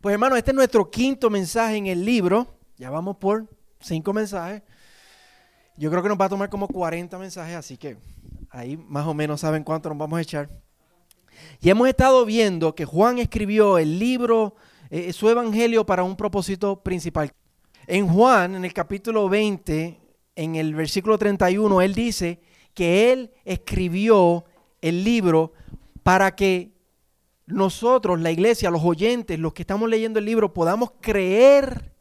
Pues 0.00 0.12
hermano, 0.12 0.36
este 0.36 0.52
es 0.52 0.54
nuestro 0.54 0.88
quinto 0.88 1.28
mensaje 1.28 1.76
en 1.76 1.88
el 1.88 2.04
libro. 2.04 2.46
Ya 2.76 2.88
vamos 2.88 3.16
por 3.16 3.48
cinco 3.80 4.12
mensajes. 4.12 4.62
Yo 5.76 5.90
creo 5.90 6.04
que 6.04 6.08
nos 6.08 6.20
va 6.20 6.26
a 6.26 6.28
tomar 6.28 6.48
como 6.48 6.68
40 6.68 7.18
mensajes, 7.18 7.56
así 7.56 7.76
que 7.76 7.96
ahí 8.50 8.76
más 8.76 9.08
o 9.08 9.14
menos 9.14 9.40
saben 9.40 9.64
cuánto 9.64 9.88
nos 9.88 9.98
vamos 9.98 10.18
a 10.18 10.22
echar. 10.22 10.48
Y 11.60 11.70
hemos 11.70 11.88
estado 11.88 12.24
viendo 12.24 12.76
que 12.76 12.84
Juan 12.84 13.18
escribió 13.18 13.76
el 13.76 13.98
libro, 13.98 14.54
eh, 14.90 15.12
su 15.12 15.28
evangelio 15.28 15.84
para 15.84 16.04
un 16.04 16.14
propósito 16.14 16.80
principal. 16.80 17.32
En 17.88 18.06
Juan, 18.06 18.54
en 18.54 18.64
el 18.64 18.72
capítulo 18.72 19.28
20, 19.28 20.00
en 20.36 20.54
el 20.54 20.76
versículo 20.76 21.18
31, 21.18 21.82
él 21.82 21.94
dice 21.94 22.40
que 22.72 23.10
él 23.10 23.32
escribió 23.44 24.44
el 24.80 25.02
libro 25.02 25.54
para 26.04 26.36
que 26.36 26.77
nosotros, 27.48 28.20
la 28.20 28.30
iglesia, 28.30 28.70
los 28.70 28.84
oyentes, 28.84 29.38
los 29.38 29.54
que 29.54 29.62
estamos 29.62 29.88
leyendo 29.88 30.18
el 30.18 30.26
libro, 30.26 30.52
podamos 30.52 30.92
creer 31.00 31.92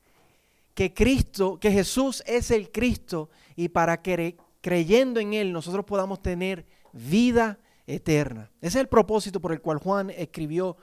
que 0.74 0.94
Cristo, 0.94 1.58
que 1.60 1.72
Jesús 1.72 2.22
es 2.28 2.52
el 2.52 2.70
Cristo 2.70 3.30
y 3.55 3.70
para 3.70 4.02
que 4.02 4.38
creyendo 4.62 5.20
en 5.20 5.34
Él 5.34 5.54
nosotros 5.54 5.86
podamos 5.86 6.22
tener 6.22 6.66
vida 6.91 7.58
eterna. 7.88 8.52
Ese 8.60 8.78
es 8.78 8.82
el 8.82 8.88
propósito 8.90 9.40
por 9.40 9.54
el 9.54 9.62
cual 9.62 9.78
Juan 9.78 10.10
escribió 10.10 10.78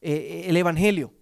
eh, 0.00 0.44
el 0.46 0.56
Evangelio. 0.56 1.12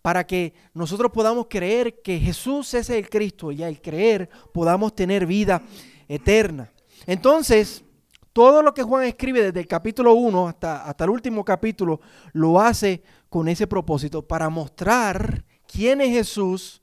Para 0.00 0.26
que 0.26 0.54
nosotros 0.72 1.12
podamos 1.12 1.46
creer 1.50 2.00
que 2.00 2.18
Jesús 2.18 2.72
es 2.72 2.88
el 2.88 3.10
Cristo 3.10 3.52
y 3.52 3.62
al 3.62 3.82
creer 3.82 4.30
podamos 4.54 4.94
tener 4.94 5.26
vida 5.26 5.62
eterna. 6.08 6.72
Entonces, 7.06 7.84
todo 8.32 8.62
lo 8.62 8.74
que 8.74 8.82
Juan 8.82 9.04
escribe 9.04 9.42
desde 9.42 9.60
el 9.60 9.66
capítulo 9.66 10.14
1 10.14 10.48
hasta, 10.48 10.84
hasta 10.84 11.04
el 11.04 11.10
último 11.10 11.44
capítulo 11.44 12.00
lo 12.32 12.60
hace 12.60 13.02
con 13.28 13.48
ese 13.48 13.66
propósito, 13.66 14.26
para 14.26 14.48
mostrar 14.48 15.44
quién 15.66 16.00
es 16.00 16.10
Jesús, 16.10 16.82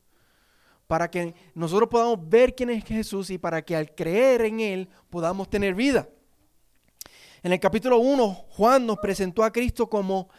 para 0.88 1.12
que 1.12 1.36
nosotros 1.54 1.90
podamos 1.90 2.30
ver 2.30 2.56
quién 2.56 2.70
es 2.70 2.86
Jesús 2.86 3.30
y 3.30 3.38
para 3.38 3.62
que 3.62 3.76
al 3.76 3.94
creer 3.94 4.42
en 4.42 4.60
Él 4.60 4.90
podamos 5.10 5.50
tener 5.50 5.76
vida. 5.76 6.08
En 7.44 7.52
el 7.52 7.60
capítulo 7.60 8.00
1, 8.00 8.46
Juan 8.50 8.86
nos 8.86 8.98
presentó 8.98 9.44
a 9.44 9.52
Cristo 9.52 9.90
como 9.90 10.30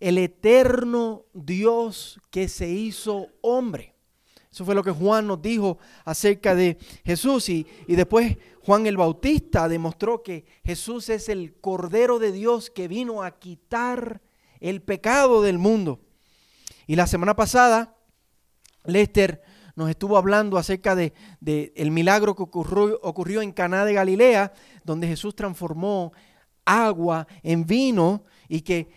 el 0.00 0.18
eterno 0.18 1.24
Dios 1.32 2.20
que 2.30 2.48
se 2.48 2.68
hizo 2.68 3.28
hombre. 3.40 3.91
Eso 4.52 4.66
fue 4.66 4.74
lo 4.74 4.84
que 4.84 4.90
Juan 4.90 5.26
nos 5.26 5.40
dijo 5.40 5.78
acerca 6.04 6.54
de 6.54 6.76
Jesús. 7.04 7.48
Y, 7.48 7.66
y 7.86 7.96
después 7.96 8.36
Juan 8.64 8.86
el 8.86 8.98
Bautista 8.98 9.66
demostró 9.66 10.22
que 10.22 10.44
Jesús 10.62 11.08
es 11.08 11.30
el 11.30 11.54
Cordero 11.60 12.18
de 12.18 12.32
Dios 12.32 12.68
que 12.68 12.86
vino 12.86 13.22
a 13.22 13.38
quitar 13.38 14.20
el 14.60 14.82
pecado 14.82 15.40
del 15.42 15.58
mundo. 15.58 16.00
Y 16.86 16.96
la 16.96 17.06
semana 17.06 17.34
pasada, 17.34 17.96
Lester 18.84 19.42
nos 19.74 19.88
estuvo 19.88 20.18
hablando 20.18 20.58
acerca 20.58 20.94
de, 20.94 21.14
el 21.74 21.90
milagro 21.90 22.36
que 22.36 22.42
ocurrió, 22.42 23.00
ocurrió 23.02 23.40
en 23.40 23.52
Caná 23.52 23.86
de 23.86 23.94
Galilea, 23.94 24.52
donde 24.84 25.06
Jesús 25.06 25.34
transformó 25.34 26.12
agua 26.64 27.26
en 27.42 27.66
vino 27.66 28.24
y 28.48 28.60
que 28.60 28.90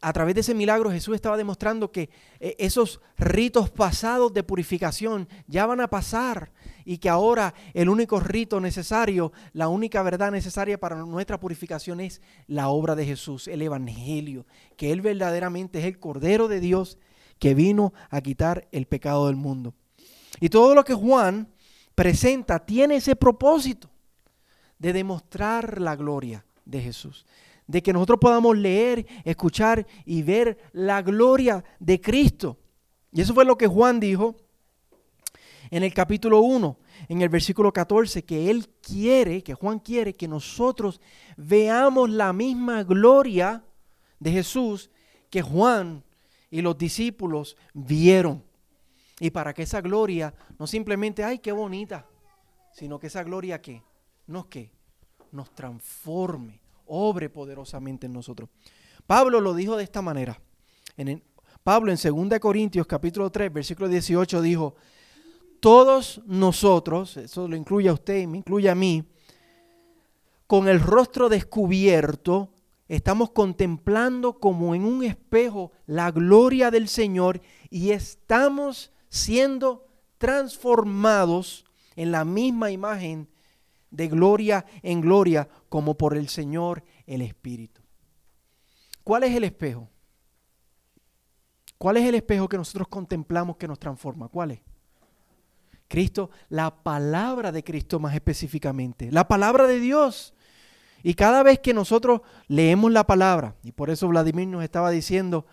a 0.00 0.12
través 0.12 0.34
de 0.34 0.40
ese 0.40 0.54
milagro 0.54 0.90
Jesús 0.90 1.14
estaba 1.14 1.36
demostrando 1.36 1.92
que 1.92 2.08
eh, 2.40 2.56
esos 2.58 3.00
ritos 3.16 3.70
pasados 3.70 4.32
de 4.32 4.42
purificación 4.42 5.28
ya 5.46 5.66
van 5.66 5.80
a 5.80 5.88
pasar 5.88 6.52
y 6.84 6.98
que 6.98 7.08
ahora 7.08 7.54
el 7.74 7.88
único 7.88 8.18
rito 8.20 8.60
necesario, 8.60 9.32
la 9.52 9.68
única 9.68 10.02
verdad 10.02 10.30
necesaria 10.30 10.78
para 10.78 10.96
nuestra 10.96 11.38
purificación 11.38 12.00
es 12.00 12.22
la 12.46 12.68
obra 12.68 12.94
de 12.94 13.04
Jesús, 13.04 13.46
el 13.48 13.62
Evangelio, 13.62 14.46
que 14.76 14.90
Él 14.92 15.02
verdaderamente 15.02 15.80
es 15.80 15.84
el 15.84 15.98
Cordero 15.98 16.48
de 16.48 16.60
Dios 16.60 16.98
que 17.38 17.54
vino 17.54 17.92
a 18.10 18.20
quitar 18.20 18.68
el 18.72 18.86
pecado 18.86 19.26
del 19.26 19.36
mundo. 19.36 19.74
Y 20.40 20.48
todo 20.48 20.74
lo 20.74 20.84
que 20.84 20.94
Juan 20.94 21.48
presenta 21.94 22.64
tiene 22.64 22.96
ese 22.96 23.16
propósito 23.16 23.90
de 24.78 24.92
demostrar 24.92 25.80
la 25.80 25.96
gloria 25.96 26.44
de 26.68 26.80
Jesús 26.80 27.26
de 27.68 27.82
que 27.82 27.92
nosotros 27.92 28.18
podamos 28.18 28.56
leer, 28.56 29.06
escuchar 29.24 29.86
y 30.04 30.22
ver 30.22 30.58
la 30.72 31.02
gloria 31.02 31.62
de 31.78 32.00
Cristo. 32.00 32.58
Y 33.12 33.20
eso 33.20 33.34
fue 33.34 33.44
lo 33.44 33.56
que 33.56 33.66
Juan 33.68 34.00
dijo 34.00 34.34
en 35.70 35.82
el 35.82 35.92
capítulo 35.92 36.40
1, 36.40 36.78
en 37.10 37.22
el 37.22 37.28
versículo 37.28 37.70
14, 37.70 38.24
que 38.24 38.50
él 38.50 38.68
quiere, 38.80 39.42
que 39.42 39.52
Juan 39.52 39.78
quiere 39.78 40.14
que 40.14 40.26
nosotros 40.26 40.98
veamos 41.36 42.08
la 42.08 42.32
misma 42.32 42.82
gloria 42.84 43.62
de 44.18 44.32
Jesús 44.32 44.90
que 45.30 45.42
Juan 45.42 46.02
y 46.50 46.62
los 46.62 46.78
discípulos 46.78 47.54
vieron. 47.74 48.42
Y 49.20 49.28
para 49.28 49.52
que 49.52 49.64
esa 49.64 49.82
gloria 49.82 50.32
no 50.58 50.66
simplemente, 50.66 51.22
ay, 51.22 51.38
qué 51.38 51.52
bonita, 51.52 52.06
sino 52.72 52.98
que 52.98 53.08
esa 53.08 53.22
gloria 53.24 53.60
que 53.60 53.82
nos 54.26 54.46
que 54.46 54.77
nos 55.32 55.54
transforme, 55.54 56.60
obre 56.86 57.28
poderosamente 57.28 58.06
en 58.06 58.12
nosotros. 58.12 58.48
Pablo 59.06 59.40
lo 59.40 59.54
dijo 59.54 59.76
de 59.76 59.84
esta 59.84 60.02
manera. 60.02 60.40
En 60.96 61.22
Pablo 61.62 61.92
en 61.92 62.28
2 62.28 62.38
Corintios 62.38 62.86
capítulo 62.86 63.30
3, 63.30 63.52
versículo 63.52 63.88
18 63.88 64.42
dijo, 64.42 64.74
todos 65.60 66.22
nosotros, 66.26 67.16
eso 67.16 67.48
lo 67.48 67.56
incluye 67.56 67.88
a 67.88 67.92
usted 67.92 68.18
y 68.20 68.26
me 68.26 68.38
incluye 68.38 68.70
a 68.70 68.74
mí, 68.74 69.04
con 70.46 70.68
el 70.68 70.80
rostro 70.80 71.28
descubierto, 71.28 72.50
estamos 72.88 73.30
contemplando 73.30 74.38
como 74.38 74.74
en 74.74 74.84
un 74.84 75.04
espejo 75.04 75.72
la 75.86 76.10
gloria 76.10 76.70
del 76.70 76.88
Señor 76.88 77.40
y 77.70 77.90
estamos 77.90 78.92
siendo 79.10 79.86
transformados 80.16 81.64
en 81.96 82.12
la 82.12 82.24
misma 82.24 82.70
imagen 82.70 83.28
de 83.90 84.08
gloria 84.08 84.64
en 84.82 85.00
gloria 85.00 85.48
como 85.68 85.96
por 85.96 86.16
el 86.16 86.28
Señor 86.28 86.84
el 87.06 87.22
Espíritu. 87.22 87.80
¿Cuál 89.04 89.24
es 89.24 89.34
el 89.34 89.44
espejo? 89.44 89.88
¿Cuál 91.78 91.96
es 91.96 92.04
el 92.04 92.16
espejo 92.16 92.48
que 92.48 92.56
nosotros 92.56 92.88
contemplamos 92.88 93.56
que 93.56 93.68
nos 93.68 93.78
transforma? 93.78 94.28
¿Cuál 94.28 94.50
es? 94.50 94.60
Cristo, 95.86 96.30
la 96.50 96.82
palabra 96.82 97.50
de 97.50 97.64
Cristo 97.64 97.98
más 97.98 98.14
específicamente, 98.14 99.10
la 99.10 99.26
palabra 99.26 99.66
de 99.66 99.80
Dios. 99.80 100.34
Y 101.02 101.14
cada 101.14 101.42
vez 101.42 101.60
que 101.60 101.72
nosotros 101.72 102.20
leemos 102.48 102.92
la 102.92 103.06
palabra, 103.06 103.54
y 103.62 103.72
por 103.72 103.88
eso 103.88 104.08
Vladimir 104.08 104.48
nos 104.48 104.64
estaba 104.64 104.90
diciendo 104.90 105.46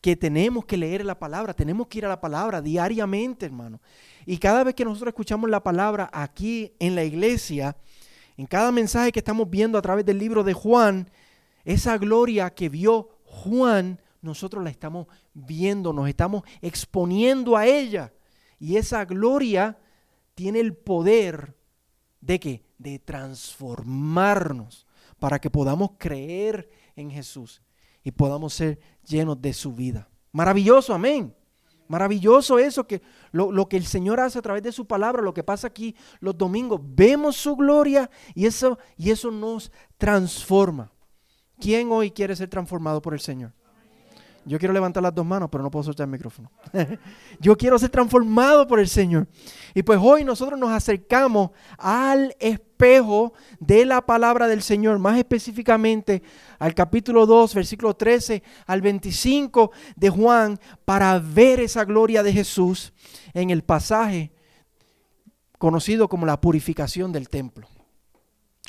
que 0.00 0.16
tenemos 0.16 0.64
que 0.64 0.76
leer 0.76 1.04
la 1.04 1.18
palabra, 1.18 1.54
tenemos 1.54 1.86
que 1.86 1.98
ir 1.98 2.06
a 2.06 2.08
la 2.08 2.20
palabra 2.20 2.62
diariamente, 2.62 3.46
hermano. 3.46 3.80
Y 4.24 4.38
cada 4.38 4.64
vez 4.64 4.74
que 4.74 4.84
nosotros 4.84 5.08
escuchamos 5.08 5.50
la 5.50 5.62
palabra 5.62 6.08
aquí 6.12 6.72
en 6.78 6.94
la 6.94 7.04
iglesia, 7.04 7.76
en 8.36 8.46
cada 8.46 8.72
mensaje 8.72 9.12
que 9.12 9.18
estamos 9.18 9.48
viendo 9.50 9.76
a 9.76 9.82
través 9.82 10.06
del 10.06 10.18
libro 10.18 10.42
de 10.42 10.54
Juan, 10.54 11.10
esa 11.64 11.98
gloria 11.98 12.50
que 12.50 12.70
vio 12.70 13.18
Juan, 13.24 14.00
nosotros 14.22 14.64
la 14.64 14.70
estamos 14.70 15.06
viendo, 15.34 15.92
nos 15.92 16.08
estamos 16.08 16.44
exponiendo 16.62 17.56
a 17.56 17.66
ella. 17.66 18.12
Y 18.58 18.76
esa 18.76 19.04
gloria 19.04 19.78
tiene 20.34 20.60
el 20.60 20.74
poder 20.74 21.56
de 22.20 22.40
que 22.40 22.62
de 22.78 22.98
transformarnos 22.98 24.86
para 25.18 25.38
que 25.38 25.50
podamos 25.50 25.92
creer 25.98 26.70
en 26.96 27.10
Jesús 27.10 27.62
y 28.02 28.10
podamos 28.10 28.54
ser 28.54 28.78
llenos 29.06 29.40
de 29.40 29.52
su 29.52 29.72
vida. 29.72 30.08
Maravilloso, 30.32 30.94
amén. 30.94 31.34
Maravilloso 31.88 32.58
eso, 32.60 32.86
que 32.86 33.02
lo, 33.32 33.68
que 33.68 33.76
el 33.76 33.84
Señor 33.84 34.20
hace 34.20 34.38
a 34.38 34.42
través 34.42 34.62
de 34.62 34.70
su 34.70 34.86
palabra, 34.86 35.22
lo 35.22 35.34
que 35.34 35.42
pasa 35.42 35.66
aquí 35.66 35.96
los 36.20 36.38
domingos, 36.38 36.80
vemos 36.82 37.34
su 37.34 37.56
gloria 37.56 38.08
y 38.32 38.46
eso, 38.46 38.78
y 38.96 39.10
eso 39.10 39.32
nos 39.32 39.72
transforma. 39.98 40.92
¿Quién 41.58 41.90
hoy 41.90 42.12
quiere 42.12 42.36
ser 42.36 42.48
transformado 42.48 43.02
por 43.02 43.12
el 43.12 43.18
Señor? 43.20 43.52
Yo 44.44 44.58
quiero 44.58 44.72
levantar 44.72 45.02
las 45.02 45.14
dos 45.14 45.26
manos, 45.26 45.48
pero 45.50 45.62
no 45.62 45.70
puedo 45.70 45.84
soltar 45.84 46.06
el 46.06 46.10
micrófono. 46.10 46.50
Yo 47.40 47.56
quiero 47.56 47.78
ser 47.78 47.90
transformado 47.90 48.66
por 48.66 48.80
el 48.80 48.88
Señor. 48.88 49.28
Y 49.74 49.82
pues 49.82 49.98
hoy 50.02 50.24
nosotros 50.24 50.58
nos 50.58 50.70
acercamos 50.70 51.50
al 51.76 52.34
espejo 52.40 53.34
de 53.58 53.84
la 53.84 54.04
palabra 54.04 54.48
del 54.48 54.62
Señor, 54.62 54.98
más 54.98 55.18
específicamente 55.18 56.22
al 56.58 56.74
capítulo 56.74 57.26
2, 57.26 57.54
versículo 57.54 57.94
13 57.94 58.42
al 58.66 58.80
25 58.80 59.72
de 59.96 60.08
Juan, 60.08 60.58
para 60.86 61.18
ver 61.18 61.60
esa 61.60 61.84
gloria 61.84 62.22
de 62.22 62.32
Jesús 62.32 62.94
en 63.34 63.50
el 63.50 63.62
pasaje 63.62 64.32
conocido 65.58 66.08
como 66.08 66.24
la 66.24 66.40
purificación 66.40 67.12
del 67.12 67.28
templo. 67.28 67.68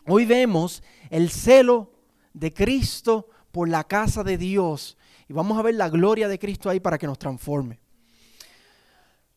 Hoy 0.06 0.25
vemos 0.25 0.84
el 1.10 1.30
celo 1.30 1.94
de 2.34 2.54
Cristo 2.54 3.30
por 3.51 3.69
la 3.69 3.86
casa 3.86 4.24
de 4.25 4.38
Dios 4.38 4.98
y 5.31 5.33
vamos 5.33 5.57
a 5.57 5.62
ver 5.62 5.75
la 5.75 5.88
gloria 5.88 6.28
de 6.28 6.38
Cristo 6.38 6.69
ahí 6.69 6.81
para 6.81 6.98
que 6.98 7.07
nos 7.07 7.18
transforme. 7.18 7.80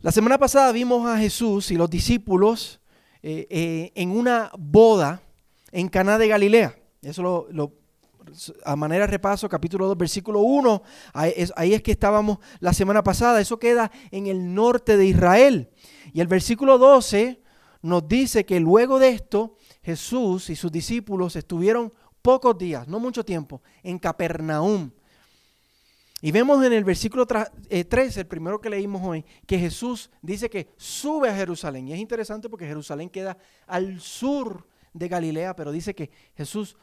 La 0.00 0.10
semana 0.10 0.38
pasada 0.38 0.72
vimos 0.72 1.08
a 1.08 1.16
Jesús 1.18 1.70
y 1.70 1.76
los 1.76 1.88
discípulos 1.88 2.80
eh, 3.22 3.46
eh, 3.48 3.92
en 3.94 4.10
una 4.10 4.50
boda 4.58 5.22
en 5.70 5.88
Caná 5.88 6.18
de 6.18 6.26
Galilea. 6.26 6.76
Eso 7.00 7.46
lo, 7.48 7.72
a 8.64 8.74
manera 8.74 9.06
de 9.06 9.12
repaso, 9.12 9.48
capítulo 9.48 9.86
2, 9.86 9.96
versículo 9.96 10.40
1, 10.40 10.82
ahí 11.12 11.32
es, 11.36 11.52
ahí 11.54 11.74
es 11.74 11.80
que 11.80 11.92
estábamos 11.92 12.38
la 12.58 12.72
semana 12.72 13.04
pasada, 13.04 13.40
eso 13.40 13.60
queda 13.60 13.92
en 14.10 14.26
el 14.26 14.52
norte 14.52 14.96
de 14.96 15.06
Israel. 15.06 15.70
Y 16.12 16.20
el 16.20 16.26
versículo 16.26 16.76
12 16.76 17.40
nos 17.82 18.08
dice 18.08 18.44
que 18.44 18.58
luego 18.58 18.98
de 18.98 19.10
esto, 19.10 19.58
Jesús 19.80 20.50
y 20.50 20.56
sus 20.56 20.72
discípulos 20.72 21.36
estuvieron 21.36 21.92
pocos 22.20 22.58
días, 22.58 22.88
no 22.88 22.98
mucho 22.98 23.24
tiempo, 23.24 23.62
en 23.84 24.00
Capernaum. 24.00 24.90
Y 26.24 26.32
vemos 26.32 26.64
en 26.64 26.72
el 26.72 26.84
versículo 26.84 27.26
3, 27.26 27.50
eh, 27.68 27.86
el 28.16 28.26
primero 28.26 28.58
que 28.58 28.70
leímos 28.70 29.02
hoy, 29.04 29.26
que 29.46 29.58
Jesús 29.58 30.10
dice 30.22 30.48
que 30.48 30.70
sube 30.78 31.28
a 31.28 31.36
Jerusalén. 31.36 31.86
Y 31.86 31.92
es 31.92 31.98
interesante 31.98 32.48
porque 32.48 32.66
Jerusalén 32.66 33.10
queda 33.10 33.36
al 33.66 34.00
sur 34.00 34.66
de 34.94 35.06
Galilea, 35.06 35.54
pero 35.54 35.70
dice 35.70 35.94
que 35.94 36.10
Jesús 36.34 36.78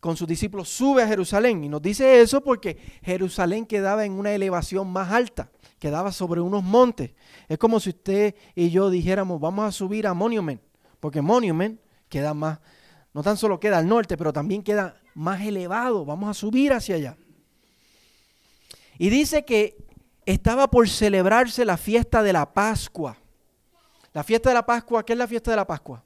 con 0.00 0.16
sus 0.16 0.26
discípulos 0.26 0.70
sube 0.70 1.02
a 1.02 1.06
Jerusalén. 1.06 1.62
Y 1.62 1.68
nos 1.68 1.82
dice 1.82 2.22
eso 2.22 2.40
porque 2.40 2.78
Jerusalén 3.02 3.66
quedaba 3.66 4.06
en 4.06 4.12
una 4.12 4.32
elevación 4.32 4.90
más 4.90 5.12
alta, 5.12 5.50
quedaba 5.78 6.10
sobre 6.10 6.40
unos 6.40 6.62
montes. 6.62 7.12
Es 7.50 7.58
como 7.58 7.80
si 7.80 7.90
usted 7.90 8.34
y 8.54 8.70
yo 8.70 8.88
dijéramos, 8.88 9.38
vamos 9.42 9.66
a 9.66 9.72
subir 9.72 10.06
a 10.06 10.14
Monument, 10.14 10.62
porque 11.00 11.20
Monument 11.20 11.78
queda 12.08 12.32
más, 12.32 12.60
no 13.12 13.22
tan 13.22 13.36
solo 13.36 13.60
queda 13.60 13.76
al 13.76 13.86
norte, 13.86 14.16
pero 14.16 14.32
también 14.32 14.62
queda 14.62 14.98
más 15.14 15.42
elevado. 15.42 16.06
Vamos 16.06 16.30
a 16.30 16.32
subir 16.32 16.72
hacia 16.72 16.94
allá. 16.94 17.18
Y 19.00 19.08
dice 19.08 19.46
que 19.46 19.78
estaba 20.26 20.68
por 20.68 20.86
celebrarse 20.86 21.64
la 21.64 21.78
fiesta 21.78 22.22
de 22.22 22.34
la 22.34 22.52
Pascua. 22.52 23.16
La 24.12 24.22
fiesta 24.22 24.50
de 24.50 24.54
la 24.56 24.66
Pascua, 24.66 25.06
¿qué 25.06 25.14
es 25.14 25.18
la 25.18 25.26
fiesta 25.26 25.50
de 25.50 25.56
la 25.56 25.66
Pascua? 25.66 26.04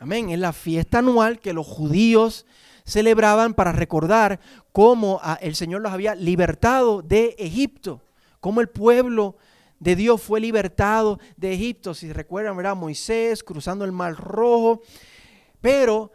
Amén, 0.00 0.30
es 0.30 0.40
la 0.40 0.52
fiesta 0.52 0.98
anual 0.98 1.38
que 1.38 1.52
los 1.52 1.68
judíos 1.68 2.46
celebraban 2.84 3.54
para 3.54 3.70
recordar 3.70 4.40
cómo 4.72 5.20
el 5.40 5.54
Señor 5.54 5.82
los 5.82 5.92
había 5.92 6.16
libertado 6.16 7.00
de 7.00 7.36
Egipto, 7.38 8.02
cómo 8.40 8.60
el 8.60 8.68
pueblo 8.68 9.36
de 9.78 9.94
Dios 9.94 10.20
fue 10.20 10.40
libertado 10.40 11.20
de 11.36 11.52
Egipto. 11.52 11.94
Si 11.94 12.12
recuerdan, 12.12 12.56
¿verdad? 12.56 12.74
Moisés 12.74 13.44
cruzando 13.44 13.84
el 13.84 13.92
Mar 13.92 14.16
Rojo. 14.16 14.82
Pero 15.60 16.10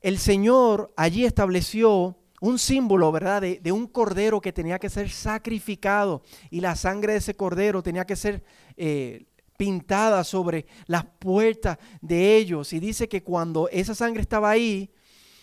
el 0.00 0.18
Señor 0.18 0.90
allí 0.96 1.26
estableció 1.26 2.16
un 2.40 2.58
símbolo, 2.58 3.10
¿verdad?, 3.12 3.42
de, 3.42 3.72
un 3.72 3.86
cordero 3.86 4.40
que 4.40 4.52
tenía 4.52 4.78
que 4.78 4.90
ser 4.90 5.10
sacrificado 5.10 6.22
y 6.50 6.60
la 6.60 6.76
sangre 6.76 7.12
de 7.12 7.18
ese 7.18 7.34
cordero 7.34 7.82
tenía 7.82 8.06
que 8.06 8.16
ser 8.16 8.44
eh, 8.76 9.26
pintada 9.56 10.24
sobre 10.24 10.66
las 10.86 11.04
puertas 11.04 11.78
de 12.00 12.36
ellos. 12.36 12.72
Y 12.72 12.80
dice 12.80 13.08
que 13.08 13.22
cuando 13.22 13.68
esa 13.70 13.94
sangre 13.94 14.22
estaba 14.22 14.50
ahí, 14.50 14.90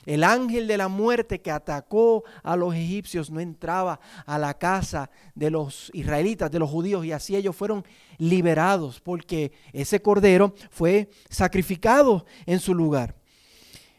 el 0.06 0.24
ángel 0.24 0.68
de 0.68 0.78
la 0.78 0.88
muerte 0.88 1.42
que 1.42 1.52
atacó 1.52 2.24
a 2.44 2.56
los 2.56 2.76
egipcios 2.76 3.32
no 3.32 3.40
entraba 3.40 4.00
a 4.26 4.38
la 4.38 4.54
casa 4.58 5.10
de 5.34 5.50
los 5.50 5.90
israelitas, 5.94 6.52
de 6.52 6.60
los 6.60 6.70
judíos, 6.70 7.06
y 7.06 7.12
así 7.12 7.36
ellos 7.36 7.56
fueron 7.56 7.84
liberados 8.18 9.02
porque 9.02 9.52
ese 9.74 10.02
cordero 10.02 10.54
fue 10.70 11.10
sacrificado 11.30 12.26
en 12.46 12.60
su 12.60 12.74
lugar. 12.74 13.16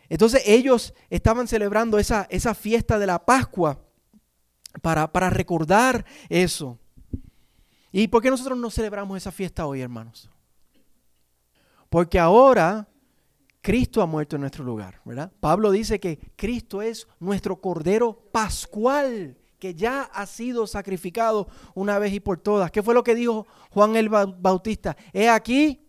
Entonces 0.08 0.42
ellos 0.46 0.94
estaban 1.10 1.48
celebrando 1.48 1.98
esa, 1.98 2.26
esa 2.30 2.54
fiesta 2.54 2.98
de 2.98 3.06
la 3.06 3.24
Pascua 3.24 3.80
para, 4.82 5.10
para 5.10 5.30
recordar 5.30 6.04
eso. 6.28 6.78
¿Y 7.92 8.08
por 8.08 8.22
qué 8.22 8.30
nosotros 8.30 8.58
no 8.58 8.70
celebramos 8.70 9.16
esa 9.16 9.32
fiesta 9.32 9.66
hoy, 9.66 9.80
hermanos? 9.80 10.28
Porque 11.88 12.18
ahora 12.18 12.88
Cristo 13.62 14.02
ha 14.02 14.06
muerto 14.06 14.36
en 14.36 14.42
nuestro 14.42 14.64
lugar, 14.64 15.00
¿verdad? 15.04 15.32
Pablo 15.40 15.70
dice 15.70 15.98
que 15.98 16.18
Cristo 16.36 16.82
es 16.82 17.08
nuestro 17.18 17.60
Cordero 17.60 18.12
Pascual, 18.30 19.36
que 19.58 19.74
ya 19.74 20.02
ha 20.02 20.26
sido 20.26 20.66
sacrificado 20.66 21.48
una 21.74 21.98
vez 21.98 22.12
y 22.12 22.20
por 22.20 22.38
todas. 22.38 22.70
¿Qué 22.70 22.82
fue 22.82 22.94
lo 22.94 23.02
que 23.02 23.14
dijo 23.14 23.46
Juan 23.70 23.96
el 23.96 24.08
Bautista? 24.08 24.96
He 25.12 25.28
aquí 25.28 25.85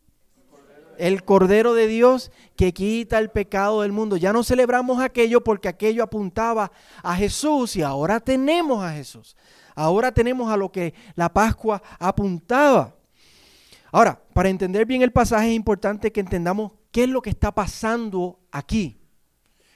el 0.97 1.23
Cordero 1.23 1.73
de 1.73 1.87
Dios 1.87 2.31
que 2.55 2.73
quita 2.73 3.19
el 3.19 3.29
pecado 3.29 3.81
del 3.81 3.91
mundo. 3.91 4.17
Ya 4.17 4.33
no 4.33 4.43
celebramos 4.43 4.99
aquello 5.01 5.43
porque 5.43 5.67
aquello 5.67 6.03
apuntaba 6.03 6.71
a 7.03 7.15
Jesús 7.15 7.75
y 7.75 7.81
ahora 7.81 8.19
tenemos 8.19 8.83
a 8.83 8.91
Jesús. 8.93 9.35
Ahora 9.75 10.11
tenemos 10.11 10.51
a 10.51 10.57
lo 10.57 10.71
que 10.71 10.93
la 11.15 11.31
Pascua 11.31 11.81
apuntaba. 11.99 12.95
Ahora, 13.91 14.21
para 14.33 14.49
entender 14.49 14.85
bien 14.85 15.01
el 15.01 15.11
pasaje 15.11 15.49
es 15.49 15.55
importante 15.55 16.11
que 16.11 16.19
entendamos 16.19 16.73
qué 16.91 17.03
es 17.03 17.09
lo 17.09 17.21
que 17.21 17.29
está 17.29 17.53
pasando 17.53 18.39
aquí. 18.51 18.99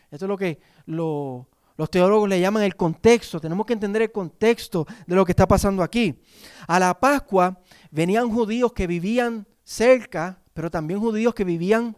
Esto 0.09 0.25
es 0.25 0.29
lo 0.29 0.38
que 0.38 0.59
los 0.85 1.45
teólogos 1.89 2.27
le 2.27 2.39
llaman 2.39 2.63
el 2.63 2.75
contexto. 2.75 3.39
Tenemos 3.39 3.65
que 3.65 3.74
entender 3.74 4.01
el 4.01 4.12
contexto 4.12 4.85
de 5.07 5.15
lo 5.15 5.24
que 5.24 5.31
está 5.31 5.47
pasando 5.47 5.83
aquí. 5.83 6.21
A 6.67 6.79
la 6.79 7.00
Pascua 7.00 7.62
venían 7.91 8.29
judíos 8.29 8.74
que 8.74 8.88
vivían 8.88 9.47
cerca 9.63 10.40
pero 10.53 10.69
también 10.69 11.00
judíos 11.00 11.33
que 11.33 11.44
vivían 11.44 11.95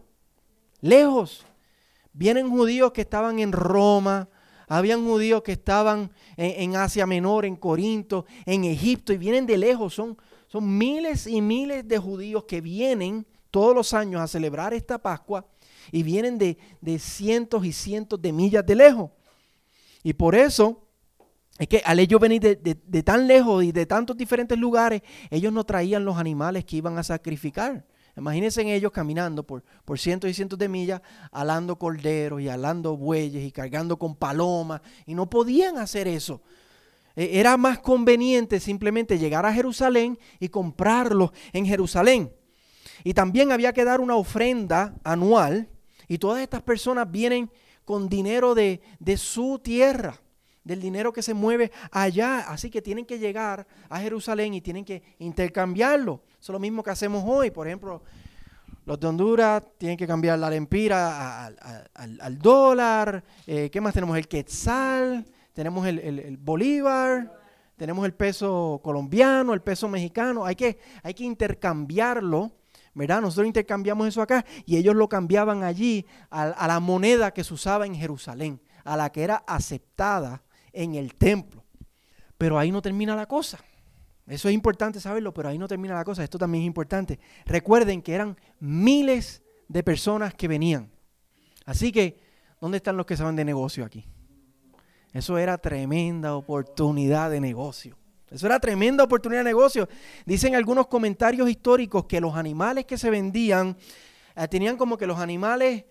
lejos. 0.80 1.44
Vienen 2.12 2.48
judíos 2.48 2.92
que 2.92 3.00
estaban 3.00 3.38
en 3.40 3.52
Roma, 3.52 4.28
habían 4.68 5.04
judíos 5.04 5.42
que 5.42 5.52
estaban 5.52 6.10
en, 6.36 6.76
Asia 6.76 7.06
Menor, 7.06 7.44
en 7.44 7.56
Corinto, 7.56 8.24
en 8.46 8.64
Egipto, 8.64 9.12
y 9.12 9.18
vienen 9.18 9.46
de 9.46 9.58
lejos. 9.58 9.94
Son, 9.94 10.16
son 10.46 10.78
miles 10.78 11.26
y 11.26 11.40
miles 11.40 11.86
de 11.86 11.98
judíos 11.98 12.44
que 12.44 12.60
vienen 12.60 13.26
todos 13.50 13.74
los 13.74 13.94
años 13.94 14.20
a 14.20 14.26
celebrar 14.26 14.74
esta 14.74 14.98
Pascua 14.98 15.46
y 15.92 16.02
vienen 16.02 16.38
de, 16.38 16.56
cientos 16.98 17.64
y 17.64 17.72
cientos 17.72 18.20
de 18.20 18.32
millas 18.32 18.64
de 18.66 18.74
lejos. 18.74 19.10
Y 20.02 20.12
por 20.12 20.34
eso 20.34 20.82
es 21.58 21.68
que 21.68 21.82
al 21.84 22.00
ellos 22.00 22.20
venir 22.20 22.40
de, 22.40 22.56
de, 22.56 23.02
tan 23.02 23.26
lejos 23.26 23.62
y 23.62 23.72
de 23.72 23.86
tantos 23.86 24.16
diferentes 24.16 24.58
lugares, 24.58 25.02
ellos 25.30 25.52
no 25.52 25.64
traían 25.64 26.04
los 26.04 26.16
animales 26.16 26.64
que 26.64 26.76
iban 26.76 26.98
a 26.98 27.02
sacrificar. 27.02 27.84
Imagínense 28.16 28.62
en 28.62 28.68
ellos 28.68 28.92
caminando 28.92 29.42
por, 29.42 29.64
por 29.84 29.98
cientos 29.98 30.30
y 30.30 30.34
cientos 30.34 30.58
de 30.58 30.68
millas, 30.68 31.00
alando 31.32 31.76
corderos 31.76 32.40
y 32.40 32.48
alando 32.48 32.96
bueyes 32.96 33.44
y 33.44 33.50
cargando 33.50 33.98
con 33.98 34.14
palomas, 34.14 34.80
y 35.06 35.14
no 35.14 35.28
podían 35.28 35.78
hacer 35.78 36.06
eso. 36.06 36.40
E, 37.16 37.40
era 37.40 37.56
más 37.56 37.80
conveniente 37.80 38.60
simplemente 38.60 39.18
llegar 39.18 39.44
a 39.46 39.52
Jerusalén 39.52 40.18
y 40.38 40.48
comprarlos 40.48 41.32
en 41.52 41.66
Jerusalén. 41.66 42.32
Y 43.02 43.14
también 43.14 43.50
había 43.50 43.72
que 43.72 43.84
dar 43.84 44.00
una 44.00 44.16
ofrenda 44.16 44.94
anual, 45.02 45.68
y 46.06 46.18
todas 46.18 46.42
estas 46.42 46.62
personas 46.62 47.10
vienen 47.10 47.50
con 47.84 48.08
dinero 48.08 48.54
de, 48.54 48.80
de 49.00 49.16
su 49.16 49.58
tierra 49.58 50.23
del 50.64 50.80
dinero 50.80 51.12
que 51.12 51.22
se 51.22 51.34
mueve 51.34 51.70
allá. 51.90 52.40
Así 52.48 52.70
que 52.70 52.82
tienen 52.82 53.04
que 53.04 53.18
llegar 53.18 53.66
a 53.88 54.00
Jerusalén 54.00 54.54
y 54.54 54.60
tienen 54.60 54.84
que 54.84 55.02
intercambiarlo. 55.18 56.22
Eso 56.40 56.52
es 56.52 56.54
lo 56.54 56.58
mismo 56.58 56.82
que 56.82 56.90
hacemos 56.90 57.22
hoy. 57.26 57.50
Por 57.50 57.66
ejemplo, 57.66 58.02
los 58.86 58.98
de 58.98 59.06
Honduras 59.06 59.62
tienen 59.78 59.96
que 59.96 60.06
cambiar 60.06 60.38
la 60.38 60.50
lempira 60.50 61.46
al, 61.94 62.38
dólar. 62.38 63.22
Eh, 63.46 63.70
¿Qué 63.70 63.80
más 63.80 63.94
tenemos? 63.94 64.16
El 64.16 64.28
quetzal, 64.28 65.24
tenemos 65.52 65.86
el, 65.86 66.36
bolívar, 66.38 67.32
tenemos 67.76 68.04
el 68.04 68.14
peso 68.14 68.80
colombiano, 68.82 69.54
el 69.54 69.62
peso 69.62 69.88
mexicano. 69.88 70.44
Hay 70.44 70.56
que, 70.56 70.78
hay 71.02 71.14
que 71.14 71.24
intercambiarlo. 71.24 72.52
¿verdad? 72.96 73.20
Nosotros 73.20 73.48
intercambiamos 73.48 74.06
eso 74.06 74.22
acá 74.22 74.44
y 74.64 74.76
ellos 74.76 74.94
lo 74.94 75.08
cambiaban 75.08 75.64
allí 75.64 76.06
a, 76.30 76.68
la 76.68 76.78
moneda 76.78 77.32
que 77.32 77.42
se 77.42 77.52
usaba 77.52 77.86
en 77.86 77.94
Jerusalén, 77.96 78.60
a 78.84 78.96
la 78.96 79.10
que 79.10 79.24
era 79.24 79.42
aceptada 79.48 80.44
en 80.74 80.94
el 80.94 81.14
templo. 81.14 81.64
Pero 82.36 82.58
ahí 82.58 82.70
no 82.70 82.82
termina 82.82 83.16
la 83.16 83.26
cosa. 83.26 83.58
Eso 84.26 84.48
es 84.48 84.54
importante 84.54 85.00
saberlo, 85.00 85.34
pero 85.34 85.48
ahí 85.48 85.58
no 85.58 85.68
termina 85.68 85.94
la 85.94 86.04
cosa. 86.04 86.24
Esto 86.24 86.38
también 86.38 86.62
es 86.62 86.66
importante. 86.66 87.18
Recuerden 87.44 88.02
que 88.02 88.14
eran 88.14 88.36
miles 88.58 89.42
de 89.68 89.82
personas 89.82 90.34
que 90.34 90.48
venían. 90.48 90.90
Así 91.64 91.92
que, 91.92 92.20
¿dónde 92.60 92.78
están 92.78 92.96
los 92.96 93.06
que 93.06 93.16
saben 93.16 93.36
de 93.36 93.44
negocio 93.44 93.84
aquí? 93.84 94.06
Eso 95.12 95.38
era 95.38 95.58
tremenda 95.58 96.34
oportunidad 96.34 97.30
de 97.30 97.40
negocio. 97.40 97.96
Eso 98.30 98.46
era 98.46 98.58
tremenda 98.58 99.04
oportunidad 99.04 99.40
de 99.40 99.50
negocio. 99.50 99.88
Dicen 100.26 100.56
algunos 100.56 100.88
comentarios 100.88 101.48
históricos 101.48 102.06
que 102.06 102.20
los 102.20 102.34
animales 102.34 102.84
que 102.84 102.98
se 102.98 103.10
vendían 103.10 103.76
eh, 104.34 104.48
tenían 104.48 104.76
como 104.76 104.98
que 104.98 105.06
los 105.06 105.18
animales 105.18 105.84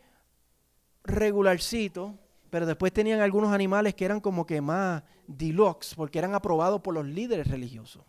regularcitos, 1.04 2.12
pero 2.54 2.68
después 2.68 2.94
tenían 2.94 3.20
algunos 3.20 3.52
animales 3.52 3.96
que 3.96 4.06
eran 4.06 4.20
como 4.20 4.46
que 4.46 4.62
más 4.62 5.02
deluxe, 5.26 5.96
porque 5.96 6.20
eran 6.20 6.36
aprobados 6.36 6.82
por 6.82 6.94
los 6.94 7.04
líderes 7.04 7.48
religiosos. 7.48 8.04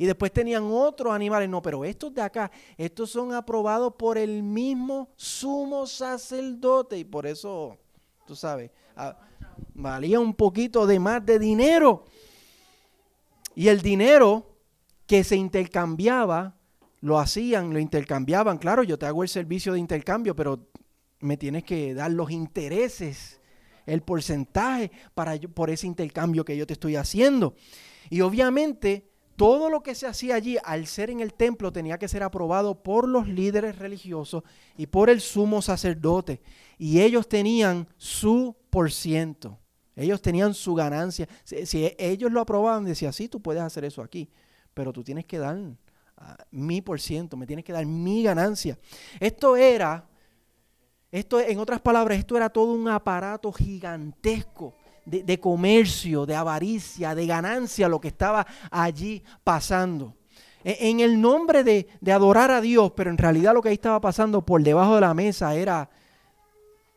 Y 0.00 0.04
después 0.04 0.32
tenían 0.32 0.64
otros 0.64 1.12
animales, 1.12 1.48
no, 1.48 1.62
pero 1.62 1.84
estos 1.84 2.12
de 2.12 2.22
acá, 2.22 2.50
estos 2.76 3.08
son 3.08 3.32
aprobados 3.32 3.94
por 3.94 4.18
el 4.18 4.42
mismo 4.42 5.10
sumo 5.14 5.86
sacerdote 5.86 6.98
y 6.98 7.04
por 7.04 7.24
eso, 7.24 7.78
tú 8.26 8.34
sabes, 8.34 8.72
ah, 8.96 9.16
valía 9.74 10.18
un 10.18 10.34
poquito 10.34 10.84
de 10.84 10.98
más 10.98 11.24
de 11.24 11.38
dinero. 11.38 12.06
Y 13.54 13.68
el 13.68 13.80
dinero 13.80 14.56
que 15.06 15.22
se 15.22 15.36
intercambiaba, 15.36 16.56
lo 17.00 17.16
hacían, 17.16 17.72
lo 17.72 17.78
intercambiaban. 17.78 18.58
Claro, 18.58 18.82
yo 18.82 18.98
te 18.98 19.06
hago 19.06 19.22
el 19.22 19.28
servicio 19.28 19.72
de 19.72 19.78
intercambio, 19.78 20.34
pero 20.34 20.69
me 21.20 21.36
tienes 21.36 21.64
que 21.64 21.94
dar 21.94 22.10
los 22.10 22.30
intereses. 22.30 23.40
el 23.86 24.02
porcentaje 24.02 24.90
para, 25.14 25.38
por 25.38 25.70
ese 25.70 25.86
intercambio 25.86 26.44
que 26.44 26.56
yo 26.56 26.66
te 26.66 26.74
estoy 26.74 26.96
haciendo. 26.96 27.54
Y 28.08 28.20
obviamente 28.20 29.10
todo 29.40 29.70
lo 29.70 29.82
que 29.82 29.94
se 29.94 30.06
hacía 30.06 30.34
allí, 30.34 30.58
al 30.62 30.86
ser 30.86 31.08
en 31.08 31.20
el 31.20 31.32
templo, 31.32 31.72
tenía 31.72 31.96
que 31.96 32.08
ser 32.08 32.22
aprobado 32.22 32.82
por 32.82 33.08
los 33.08 33.26
líderes 33.26 33.78
religiosos 33.78 34.42
y 34.76 34.86
por 34.86 35.08
el 35.08 35.22
sumo 35.22 35.62
sacerdote. 35.62 36.42
Y 36.76 37.00
ellos 37.00 37.26
tenían 37.26 37.88
su 37.96 38.54
por 38.68 38.92
ciento. 38.92 39.58
Ellos 39.96 40.20
tenían 40.20 40.52
su 40.52 40.74
ganancia. 40.74 41.26
Si, 41.44 41.90
ellos 41.96 42.30
lo 42.30 42.42
aprobaban, 42.42 42.84
decía, 42.84 43.12
sí, 43.12 43.30
tú 43.30 43.40
puedes 43.40 43.62
hacer 43.62 43.86
eso 43.86 44.02
aquí, 44.02 44.28
pero 44.74 44.92
tú 44.92 45.02
tienes 45.02 45.24
que 45.24 45.38
dar 45.38 45.58
ah, 46.18 46.36
mi 46.50 46.82
por 46.82 47.00
ciento, 47.00 47.38
me 47.38 47.46
tienes 47.46 47.64
que 47.64 47.72
dar 47.72 47.86
mi 47.86 48.22
ganancia. 48.22 48.78
Esto 49.20 49.56
era, 49.56 50.06
esto 51.10 51.40
en 51.40 51.58
otras 51.58 51.80
palabras, 51.80 52.18
esto 52.18 52.36
era 52.36 52.48
todo 52.48 52.72
un 52.72 52.88
aparato 52.88 53.52
gigantesco 53.52 54.74
de, 55.04 55.40
comercio, 55.40 56.24
de 56.24 56.36
avaricia, 56.36 57.14
de 57.14 57.26
ganancia, 57.26 57.88
lo 57.88 58.00
que 58.00 58.08
estaba 58.08 58.46
allí 58.70 59.22
pasando. 59.42 60.14
E, 60.62 60.88
en 60.88 61.00
el 61.00 61.20
nombre 61.20 61.64
de, 61.64 61.88
adorar 62.12 62.50
a 62.52 62.60
Dios, 62.60 62.92
pero 62.92 63.10
en 63.10 63.18
realidad 63.18 63.54
lo 63.54 63.62
que 63.62 63.70
ahí 63.70 63.74
estaba 63.74 64.00
pasando 64.00 64.44
por 64.44 64.62
debajo 64.62 64.94
de 64.94 65.00
la 65.00 65.14
mesa 65.14 65.54
era, 65.54 65.90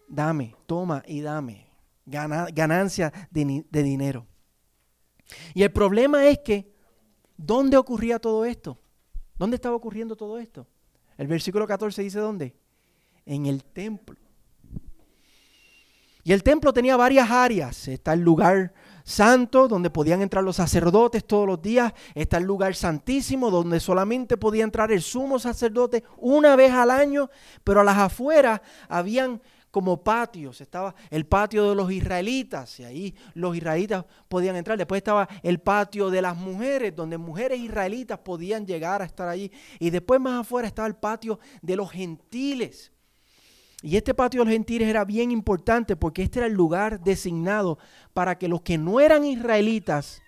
dame, 0.08 0.56
toma 0.68 1.04
y 1.08 1.22
dame, 1.22 1.66
ganancia 2.06 3.12
de, 3.32 3.66
de 3.68 3.84
dinero. 3.84 4.28
Y 5.56 5.64
el 5.64 5.72
problema 5.72 6.28
es 6.28 6.40
que, 6.40 6.72
¿dónde 7.36 7.78
ocurría 7.78 8.20
todo 8.20 8.46
esto? 8.46 8.78
¿Dónde 9.38 9.56
estaba 9.56 9.76
ocurriendo 9.76 10.16
todo 10.16 10.38
esto? 10.38 10.68
El 11.18 11.28
versículo 11.28 11.66
14 11.66 12.04
dice 12.04 12.20
dónde? 12.20 12.56
En 13.26 13.46
el 13.46 13.64
templo. 13.64 14.18
Y 16.24 16.32
el 16.32 16.42
templo 16.42 16.72
tenía 16.72 16.96
varias 16.96 17.30
áreas. 17.30 17.88
Está 17.88 18.14
el 18.14 18.22
lugar 18.22 18.74
santo, 19.04 19.68
donde 19.68 19.90
podían 19.90 20.22
entrar 20.22 20.44
los 20.44 20.56
sacerdotes 20.56 21.26
todos 21.26 21.46
los 21.46 21.62
días. 21.62 21.94
Está 22.16 22.38
el 22.38 22.46
lugar 22.46 22.76
santísimo, 22.76 23.52
donde 23.52 23.82
solamente 23.82 24.38
podía 24.38 24.64
entrar 24.64 24.92
el 24.92 25.02
sumo 25.02 25.38
sacerdote 25.38 26.04
una 26.18 26.56
vez 26.56 26.72
al 26.72 26.92
año. 26.92 27.30
Pero 27.66 27.82
a 27.82 27.84
las 27.84 27.98
afueras 27.98 28.62
habían 28.88 29.42
como 29.70 30.02
patios. 30.02 30.62
Estaba 30.62 30.96
el 31.10 31.26
patio 31.26 31.68
de 31.70 31.76
los 31.76 31.92
israelitas, 31.92 32.80
y 32.80 32.86
ahí 32.86 33.16
los 33.34 33.58
israelitas 33.58 34.06
podían 34.30 34.56
entrar. 34.56 34.78
Después 34.78 35.00
estaba 35.00 35.28
el 35.42 35.60
patio 35.60 36.10
de 36.10 36.22
las 36.22 36.38
mujeres, 36.38 36.96
donde 36.96 37.18
mujeres 37.18 37.60
israelitas 37.60 38.20
podían 38.20 38.66
llegar 38.66 39.02
a 39.02 39.06
estar 39.06 39.28
allí. 39.28 39.52
Y 39.78 39.90
después 39.90 40.22
más 40.22 40.40
afuera 40.40 40.70
estaba 40.70 40.88
el 40.88 40.96
patio 40.96 41.38
de 41.62 41.76
los 41.76 41.92
gentiles. 41.92 42.93
Y 43.86 43.98
este 43.98 44.14
patio 44.14 44.40
de 44.40 44.46
los 44.46 44.54
gentiles 44.54 44.88
era 44.88 45.04
bien 45.04 45.30
importante 45.30 45.98
porque 45.98 46.24
este 46.24 46.40
era 46.40 46.48
el 46.48 46.54
lugar 46.54 47.02
designado 47.02 47.78
para 48.14 48.38
que 48.38 48.48
los 48.48 48.62
que 48.62 48.78
no 48.78 49.02
eran 49.02 49.26
israelitas 49.26 50.22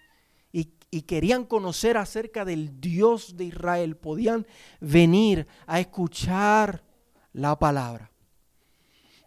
y, 0.52 1.02
querían 1.02 1.44
conocer 1.44 1.98
acerca 1.98 2.46
del 2.46 2.80
Dios 2.80 3.36
de 3.36 3.46
Israel 3.46 3.98
podían 3.98 4.48
venir 4.80 5.46
a 5.68 5.82
escuchar 5.82 6.84
la 7.34 7.60
palabra. 7.60 8.12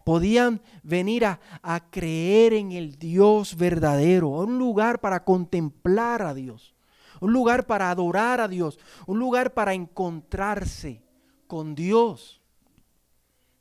Podían 0.03 0.61
venir 0.81 1.25
a, 1.25 1.39
a 1.61 1.91
creer 1.91 2.53
en 2.53 2.71
el 2.71 2.97
Dios 2.97 3.55
verdadero, 3.55 4.29
un 4.29 4.57
lugar 4.57 4.99
para 4.99 5.23
contemplar 5.23 6.23
a 6.23 6.33
Dios, 6.33 6.73
un 7.21 7.33
lugar 7.33 7.67
para 7.67 7.91
adorar 7.91 8.41
a 8.41 8.47
Dios, 8.47 8.79
un 9.05 9.19
lugar 9.19 9.53
para 9.53 9.75
encontrarse 9.75 11.03
con 11.45 11.75
Dios. 11.75 12.38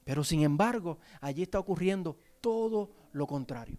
Pero 0.09 0.25
sin 0.25 0.43
embargo, 0.43 0.97
allí 1.21 1.43
está 1.43 1.59
ocurriendo 1.59 2.17
todo 2.41 2.91
lo 3.13 3.27
contrario. 3.27 3.77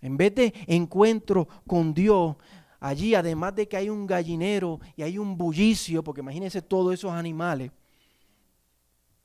En 0.00 0.16
vez 0.16 0.32
de 0.32 0.54
encuentro 0.68 1.48
con 1.66 1.92
Dios, 1.92 2.36
allí 2.78 3.16
además 3.16 3.56
de 3.56 3.66
que 3.66 3.76
hay 3.76 3.90
un 3.90 4.06
gallinero 4.06 4.78
y 4.94 5.02
hay 5.02 5.18
un 5.18 5.36
bullicio, 5.36 6.04
porque 6.04 6.20
imagínense 6.20 6.62
todos 6.62 6.94
esos 6.94 7.10
animales, 7.10 7.72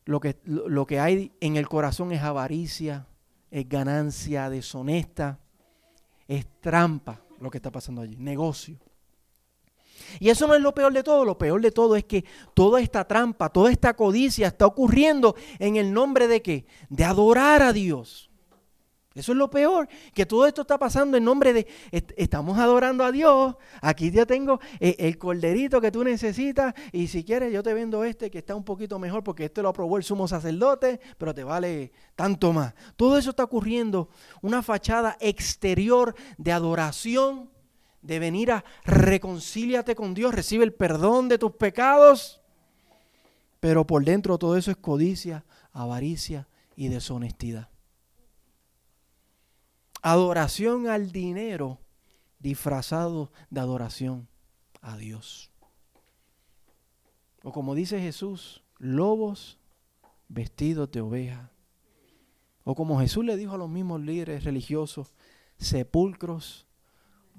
lo 0.06 0.20
que, 0.20 0.40
lo 0.46 0.88
que 0.88 1.00
hay 1.00 1.32
en 1.42 1.58
el 1.58 1.70
corazón 1.70 2.12
es 2.12 2.24
avaricia, 2.24 3.06
es 3.52 3.70
ganancia 3.70 4.50
deshonesta, 4.50 5.38
es 6.28 6.48
trampa 6.60 7.22
lo 7.40 7.52
que 7.52 7.60
está 7.60 7.70
pasando 7.70 8.02
allí, 8.02 8.16
negocio. 8.18 8.80
Y 10.20 10.30
eso 10.30 10.48
no 10.48 10.56
es 10.56 10.62
lo 10.62 10.74
peor 10.74 10.94
de 10.94 11.04
todo, 11.04 11.26
lo 11.26 11.38
peor 11.38 11.62
de 11.62 11.72
todo 11.72 11.96
es 11.96 12.04
que 12.04 12.26
toda 12.54 12.82
esta 12.82 13.06
trampa, 13.06 13.50
toda 13.50 13.72
esta 13.72 13.96
codicia 13.96 14.48
está 14.48 14.66
ocurriendo 14.66 15.36
en 15.60 15.76
el 15.76 15.94
nombre 15.94 16.28
de 16.28 16.42
qué? 16.42 16.66
De 16.90 17.04
adorar 17.04 17.62
a 17.62 17.74
Dios. 17.74 18.30
Eso 19.16 19.32
es 19.32 19.38
lo 19.38 19.50
peor, 19.50 19.90
que 20.14 20.26
todo 20.26 20.46
esto 20.46 20.62
está 20.62 20.78
pasando 20.78 21.18
en 21.18 21.24
nombre 21.24 21.52
de, 21.52 21.68
estamos 22.16 22.58
adorando 22.58 23.04
a 23.04 23.12
Dios, 23.12 23.56
aquí 23.82 24.12
ya 24.12 24.26
tengo 24.26 24.60
eh, 24.80 24.96
el 25.00 25.18
corderito 25.18 25.82
que 25.82 25.92
tú 25.92 26.04
necesitas 26.04 26.74
y 26.94 27.08
si 27.08 27.24
quieres 27.24 27.52
yo 27.52 27.64
te 27.64 27.74
vendo 27.74 28.04
este 28.04 28.32
que 28.32 28.38
está 28.38 28.56
un 28.56 28.64
poquito 28.64 28.98
mejor 28.98 29.24
porque 29.24 29.46
este 29.46 29.62
lo 29.62 29.70
aprobó 29.70 29.98
el 29.98 30.04
sumo 30.04 30.28
sacerdote, 30.28 31.02
pero 31.18 31.34
te 31.34 31.44
vale 31.44 31.92
tanto 32.16 32.54
más. 32.54 32.74
Todo 32.96 33.18
eso 33.18 33.32
está 33.32 33.44
ocurriendo, 33.44 34.10
una 34.42 34.62
fachada 34.62 35.18
exterior 35.20 36.16
de 36.38 36.52
adoración 36.52 37.50
de 38.02 38.20
venir 38.20 38.52
a 38.52 38.64
reconcíliate 38.86 39.96
con 39.96 40.14
Dios, 40.14 40.34
recibe 40.34 40.64
el 40.64 40.74
perdón 40.74 41.30
de 41.30 41.38
tus 41.38 41.52
pecados. 41.52 42.42
Pero 43.60 43.86
por 43.86 44.06
dentro 44.06 44.38
todo 44.38 44.58
eso 44.58 44.72
es 44.72 44.78
codicia, 44.78 45.46
avaricia 45.72 46.48
y 46.76 46.88
deshonestidad. 46.88 47.70
Adoración 50.02 50.88
al 50.88 51.12
dinero 51.12 51.80
disfrazado 52.40 53.32
de 53.50 53.60
adoración 53.60 54.30
a 54.82 54.98
Dios. 54.98 55.52
O 57.44 57.52
como 57.52 57.76
dice 57.76 58.00
Jesús, 58.00 58.64
lobos 58.78 59.60
vestidos 60.30 60.90
de 60.92 61.02
oveja. 61.02 61.52
O 62.64 62.76
como 62.76 63.00
Jesús 63.00 63.26
le 63.26 63.36
dijo 63.36 63.56
a 63.56 63.58
los 63.58 63.70
mismos 63.70 64.02
líderes 64.02 64.44
religiosos, 64.44 65.14
sepulcros 65.58 66.66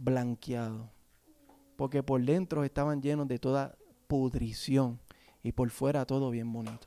blanqueado, 0.00 0.90
porque 1.76 2.02
por 2.02 2.22
dentro 2.24 2.64
estaban 2.64 3.02
llenos 3.02 3.28
de 3.28 3.38
toda 3.38 3.76
pudrición 4.06 4.98
y 5.42 5.52
por 5.52 5.70
fuera 5.70 6.04
todo 6.06 6.30
bien 6.30 6.52
bonito. 6.52 6.86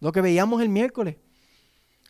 Lo 0.00 0.12
que 0.12 0.20
veíamos 0.20 0.60
el 0.62 0.68
miércoles, 0.68 1.16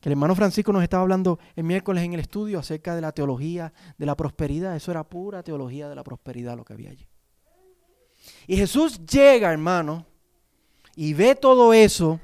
que 0.00 0.09
el 0.09 0.12
hermano 0.12 0.35
Francisco 0.35 0.73
nos 0.73 0.83
estaba 0.83 1.02
hablando 1.02 1.38
el 1.57 1.64
miércoles 1.64 2.04
en 2.04 2.14
el 2.14 2.21
estudio 2.21 2.59
acerca 2.59 2.95
de 2.95 3.00
la 3.00 3.12
teología 3.12 3.73
de 3.99 4.07
la 4.07 4.16
prosperidad, 4.16 4.76
eso 4.76 4.90
era 4.90 5.04
pura 5.04 5.43
teología 5.43 5.88
de 5.88 5.95
la 5.95 6.04
prosperidad 6.04 6.57
lo 6.57 6.64
que 6.64 6.73
había 6.73 6.90
allí. 6.90 7.07
Y 8.47 8.57
Jesús 8.57 9.04
llega, 9.04 9.52
hermano, 9.52 10.07
y 10.97 11.14
ve 11.14 11.35
todo 11.35 11.75
eso 11.75 12.21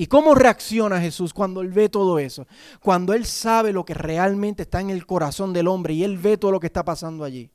¿Y 0.00 0.06
cómo 0.06 0.36
reacciona 0.36 1.00
Jesús 1.00 1.34
cuando 1.34 1.60
él 1.60 1.72
ve 1.72 1.88
todo 1.88 2.20
eso? 2.20 2.46
Cuando 2.80 3.14
él 3.14 3.24
sabe 3.24 3.72
lo 3.72 3.84
que 3.84 3.94
realmente 3.94 4.62
está 4.62 4.80
en 4.80 4.90
el 4.90 5.04
corazón 5.06 5.52
del 5.52 5.66
hombre 5.66 5.92
y 5.92 6.04
él 6.04 6.18
ve 6.18 6.36
todo 6.36 6.52
lo 6.52 6.60
que 6.60 6.68
está 6.68 6.84
pasando 6.84 7.24
allí. 7.24 7.50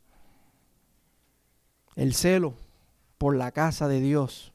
El 1.95 2.13
celo 2.13 2.53
por 3.17 3.37
la 3.37 3.53
casa 3.53 3.87
de 3.87 4.01
Dios 4.01 4.51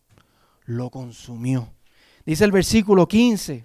lo 0.67 0.91
consumió. 0.91 1.73
Dice 2.27 2.45
el 2.45 2.53
versículo 2.53 3.09
15. 3.09 3.65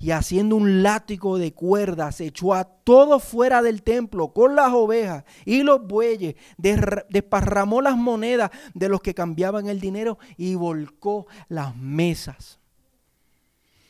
Y 0.00 0.10
haciendo 0.10 0.56
un 0.56 0.82
látigo 0.82 1.38
de 1.38 1.54
cuerdas, 1.54 2.20
echó 2.20 2.54
a 2.54 2.64
todo 2.64 3.20
fuera 3.20 3.62
del 3.62 3.84
templo 3.84 4.32
con 4.32 4.56
las 4.56 4.72
ovejas 4.72 5.22
y 5.44 5.62
los 5.62 5.86
bueyes, 5.86 6.34
desparramó 6.56 7.82
las 7.82 7.96
monedas 7.96 8.50
de 8.74 8.88
los 8.88 9.00
que 9.00 9.14
cambiaban 9.14 9.68
el 9.68 9.78
dinero 9.78 10.18
y 10.36 10.56
volcó 10.56 11.28
las 11.48 11.76
mesas 11.76 12.58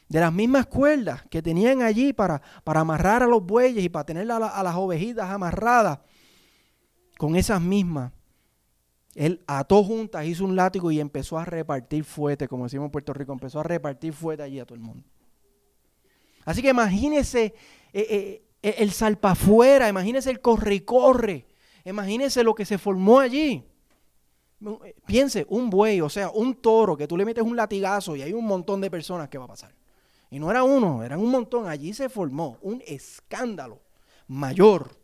de 0.08 0.20
las 0.20 0.32
mismas 0.32 0.66
cuerdas 0.66 1.22
que 1.30 1.42
tenían 1.42 1.82
allí 1.82 2.12
para, 2.12 2.40
para 2.64 2.80
amarrar 2.80 3.22
a 3.22 3.26
los 3.26 3.44
bueyes 3.44 3.84
y 3.84 3.88
para 3.88 4.04
tener 4.04 4.30
a, 4.30 4.62
las 4.62 4.74
ovejitas 4.74 5.28
amarradas, 5.30 5.98
con 7.18 7.36
esas 7.36 7.60
mismas, 7.60 8.12
él 9.14 9.42
ató 9.46 9.82
juntas, 9.82 10.24
hizo 10.24 10.44
un 10.44 10.54
látigo 10.54 10.90
y 10.92 11.00
empezó 11.00 11.38
a 11.38 11.44
repartir 11.44 12.04
fuerte, 12.04 12.46
como 12.46 12.64
decimos 12.64 12.86
en 12.86 12.90
Puerto 12.92 13.12
Rico, 13.12 13.32
empezó 13.32 13.60
a 13.60 13.64
repartir 13.64 14.12
fuerte 14.12 14.44
allí 14.44 14.60
a 14.60 14.64
todo 14.64 14.76
el 14.76 14.80
mundo. 14.80 15.04
Así 16.44 16.62
que 16.62 16.70
imagínese 16.70 17.54
eh, 17.92 18.06
eh, 18.08 18.42
eh, 18.62 18.74
el 18.78 18.92
salpafuera, 18.92 19.88
imagínese 19.88 20.30
el 20.30 20.40
corre 20.40 20.76
y 20.76 20.80
corre, 20.80 21.46
imagínese 21.84 22.44
lo 22.44 22.54
que 22.54 22.64
se 22.64 22.78
formó 22.78 23.18
allí. 23.18 23.64
Piense, 25.06 25.46
un 25.50 25.70
buey, 25.70 26.00
o 26.00 26.08
sea, 26.08 26.30
un 26.30 26.54
toro, 26.54 26.96
que 26.96 27.06
tú 27.06 27.16
le 27.16 27.24
metes 27.24 27.44
un 27.44 27.56
latigazo 27.56 28.16
y 28.16 28.22
hay 28.22 28.32
un 28.32 28.44
montón 28.44 28.80
de 28.80 28.90
personas 28.90 29.28
que 29.28 29.38
va 29.38 29.44
a 29.44 29.48
pasar. 29.48 29.77
Y 30.30 30.38
no 30.38 30.50
era 30.50 30.62
uno, 30.62 31.02
eran 31.02 31.20
un 31.20 31.30
montón. 31.30 31.68
Allí 31.68 31.94
se 31.94 32.08
formó 32.08 32.58
un 32.62 32.82
escándalo 32.86 33.80
mayor. 34.26 34.98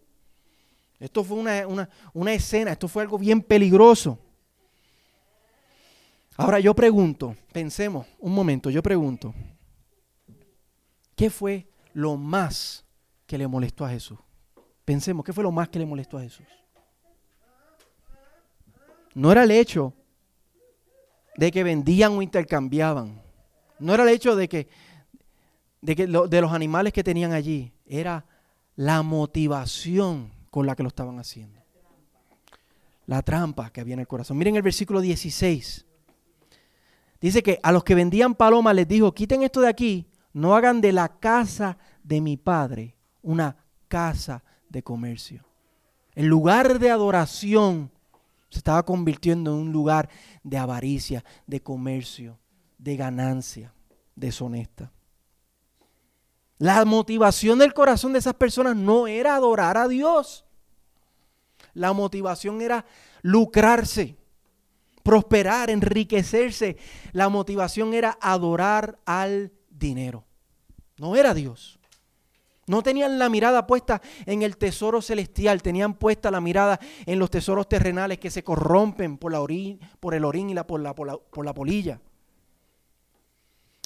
Esto 0.99 1.25
fue 1.25 1.37
una, 1.37 1.89
escena, 2.33 2.73
esto 2.73 2.89
fue 2.89 3.03
algo 3.03 3.19
bien 3.19 3.43
peligroso. 3.43 4.19
Ahora 6.37 6.59
yo 6.59 6.75
pregunto, 6.75 7.37
pensemos 7.53 8.07
un 8.19 8.35
momento, 8.35 8.71
yo 8.71 8.83
pregunto, 8.83 9.35
¿qué 11.15 11.31
fue 11.31 11.69
lo 11.93 12.17
más 12.17 12.85
que 13.27 13.39
le 13.39 13.47
molestó 13.47 13.85
a 13.85 13.91
Jesús? 13.91 14.19
Pensemos, 14.85 15.25
¿qué 15.25 15.33
fue 15.33 15.45
lo 15.45 15.53
más 15.53 15.69
que 15.69 15.79
le 15.79 15.87
molestó 15.87 16.19
a 16.19 16.23
Jesús? 16.23 16.47
No 19.15 19.31
era 19.31 19.45
el 19.45 19.53
hecho 19.53 19.95
de 21.37 21.51
que 21.51 21.63
vendían 21.63 22.13
o 22.13 22.23
intercambiaban. 22.23 23.23
No 23.79 23.95
era 23.95 24.03
el 24.03 24.09
hecho 24.09 24.35
de 24.37 24.49
que, 24.49 24.69
de, 25.85 25.95
que 25.95 26.07
de 26.07 26.41
los 26.41 26.53
animales 26.53 26.93
que 26.93 27.05
tenían 27.05 27.33
allí. 27.33 27.71
Era 27.87 28.25
la 28.75 29.03
motivación 29.03 30.33
con 30.51 30.67
la 30.67 30.75
que 30.75 30.83
lo 30.83 30.89
estaban 30.89 31.19
haciendo. 31.19 31.61
La 33.07 33.21
trampa 33.21 33.71
que 33.71 33.83
había 33.83 33.95
en 33.95 34.01
el 34.01 34.09
corazón. 34.09 34.39
Miren 34.39 34.57
el 34.57 34.63
versículo 34.63 35.03
16. 35.03 35.85
Dice 37.21 37.43
que 37.43 37.61
a 37.63 37.71
los 37.71 37.85
que 37.85 37.95
vendían 37.95 38.35
palomas 38.35 38.75
les 38.75 38.89
dijo, 38.89 39.13
quiten 39.13 39.43
esto 39.43 39.61
de 39.61 39.69
aquí, 39.69 40.07
no 40.33 40.55
hagan 40.57 40.81
de 40.81 40.93
la 40.93 41.09
casa 41.21 41.77
de 42.03 42.21
mi 42.21 42.37
padre 42.37 42.97
una 43.23 43.57
casa 43.89 44.43
de 44.69 44.83
comercio. 44.83 45.45
El 46.15 46.27
lugar 46.27 46.79
de 46.79 46.91
adoración 46.91 47.91
se 48.49 48.59
estaba 48.59 48.85
convirtiendo 48.85 49.53
en 49.53 49.67
un 49.67 49.73
lugar 49.73 50.09
de 50.43 50.57
avaricia, 50.57 51.25
de 51.47 51.61
comercio, 51.61 52.39
de 52.79 52.97
ganancia 52.97 53.75
deshonesta. 54.15 54.93
La 56.59 56.85
motivación 56.85 57.59
del 57.59 57.75
corazón 57.75 58.13
de 58.13 58.21
esas 58.21 58.35
personas 58.35 58.77
no 58.77 59.07
era 59.07 59.35
adorar 59.35 59.77
a 59.77 59.89
Dios. 59.89 60.45
La 61.73 61.93
motivación 61.93 62.63
era 62.63 62.87
lucrarse, 63.23 64.17
prosperar, 65.03 65.71
enriquecerse. 65.71 66.77
La 67.13 67.29
motivación 67.29 67.93
era 67.93 68.17
adorar 68.21 68.99
al 69.05 69.53
dinero. 69.69 70.25
No 70.99 71.17
era 71.17 71.35
Dios. 71.35 71.81
No 72.67 72.83
tenían 72.83 73.19
la 73.19 73.29
mirada 73.29 73.67
puesta 73.67 74.01
en 74.25 74.43
el 74.43 74.57
tesoro 74.57 75.03
celestial, 75.03 75.61
tenían 75.61 75.95
puesta 75.95 76.31
la 76.31 76.41
mirada 76.41 76.81
en 77.05 77.19
los 77.19 77.31
tesoros 77.31 77.69
terrenales 77.69 78.19
que 78.19 78.31
se 78.31 78.43
corrompen 78.43 79.19
por, 79.19 79.33
la 79.33 79.45
por 80.01 80.15
el 80.15 80.25
orín 80.25 80.49
y 80.49 80.55
la, 80.55 80.67
por 80.67 80.81
la 80.81 81.55
polilla. 81.55 82.01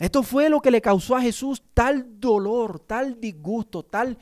Esto 0.00 0.22
fue 0.22 0.48
lo 0.48 0.60
que 0.60 0.70
le 0.70 0.80
causó 0.80 1.16
a 1.16 1.22
Jesús 1.22 1.62
tal 1.74 2.20
dolor, 2.20 2.78
tal 2.80 3.20
disgusto, 3.20 3.82
tal 3.82 4.18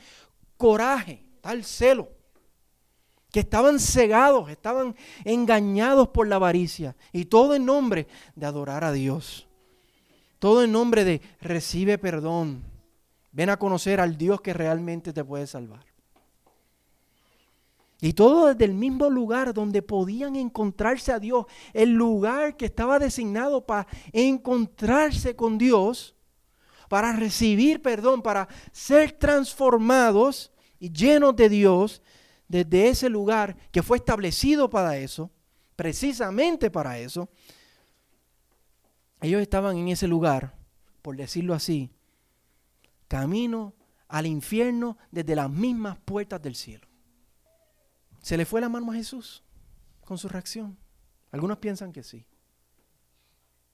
coraje, 0.57 1.23
tal 1.43 1.65
celo, 1.65 2.09
que 3.31 3.41
estaban 3.41 3.79
cegados, 3.79 4.49
estaban 4.49 4.97
engañados 5.25 6.09
por 6.09 6.27
la 6.27 6.37
avaricia, 6.37 6.97
y 7.13 7.27
todo 7.27 7.55
en 7.55 7.67
nombre 7.67 8.07
de 8.35 8.47
adorar 8.47 8.85
a 8.85 8.93
Dios, 8.93 9.47
todo 10.39 10.65
en 10.65 10.73
nombre 10.73 11.05
de 11.05 11.21
recibe 11.41 11.99
perdón, 11.99 12.65
ven 13.33 13.51
a 13.51 13.59
conocer 13.59 14.01
al 14.01 14.17
Dios 14.17 14.41
que 14.41 14.55
realmente 14.55 15.13
te 15.13 15.25
puede 15.25 15.47
salvar. 15.47 15.96
Y 18.01 18.13
todo 18.13 18.49
desde 18.49 18.67
el 18.67 18.75
mismo 18.75 19.09
lugar 19.09 19.55
donde 19.55 19.81
podían 19.81 20.37
encontrarse 20.37 21.13
a 21.13 21.19
Dios, 21.19 21.47
el 21.73 21.93
lugar 21.93 22.57
que 22.57 22.67
estaba 22.67 22.99
designado 22.99 23.65
para 23.65 23.87
encontrarse 24.13 25.35
con 25.35 25.57
Dios, 25.57 26.15
para 26.89 27.13
recibir 27.13 27.81
perdón, 27.81 28.21
para 28.21 28.49
ser 28.71 29.13
transformados 29.13 30.53
y 30.79 30.93
llenos 30.93 31.35
de 31.37 31.49
Dios, 31.49 32.03
desde 32.49 32.89
ese 32.89 33.09
lugar 33.09 33.57
que 33.73 33.83
fue 33.83 33.97
establecido 33.97 34.71
para 34.71 34.99
eso, 34.99 35.31
precisamente 35.75 36.71
para 36.71 36.99
eso, 36.99 37.29
ellos 39.21 39.41
estaban 39.41 39.77
en 39.77 39.89
ese 39.89 40.07
lugar, 40.07 40.55
por 41.03 41.17
decirlo 41.17 41.55
así, 41.55 41.91
camino 43.09 43.75
al 44.09 44.27
infierno 44.27 44.99
desde 45.11 45.35
las 45.35 45.51
mismas 45.51 45.99
puertas 45.99 46.41
del 46.43 46.55
cielo. 46.55 46.86
¿Se 48.27 48.37
le 48.37 48.45
fue 48.45 48.61
la 48.61 48.69
mano 48.69 48.91
a 48.91 48.95
Jesús 48.97 49.45
con 50.05 50.19
su 50.19 50.29
reacción? 50.29 50.77
Algunos 51.31 51.59
piensan 51.59 51.93
que 51.93 52.03
sí. 52.03 52.27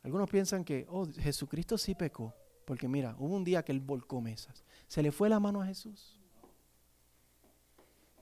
Algunos 0.03 0.29
piensan 0.29 0.63
que, 0.63 0.85
oh, 0.91 1.09
Jesucristo 1.11 1.79
sí 1.79 1.95
pecó. 1.95 2.35
Porque 2.67 2.87
mira, 2.87 3.17
hubo 3.19 3.35
un 3.35 3.45
día 3.45 3.65
que 3.65 3.73
él 3.73 3.81
volcó 3.81 4.21
mesas. 4.21 4.63
¿Se 4.89 5.03
le 5.03 5.11
fue 5.11 5.31
la 5.31 5.41
mano 5.41 5.63
a 5.63 5.67
Jesús? 5.67 6.21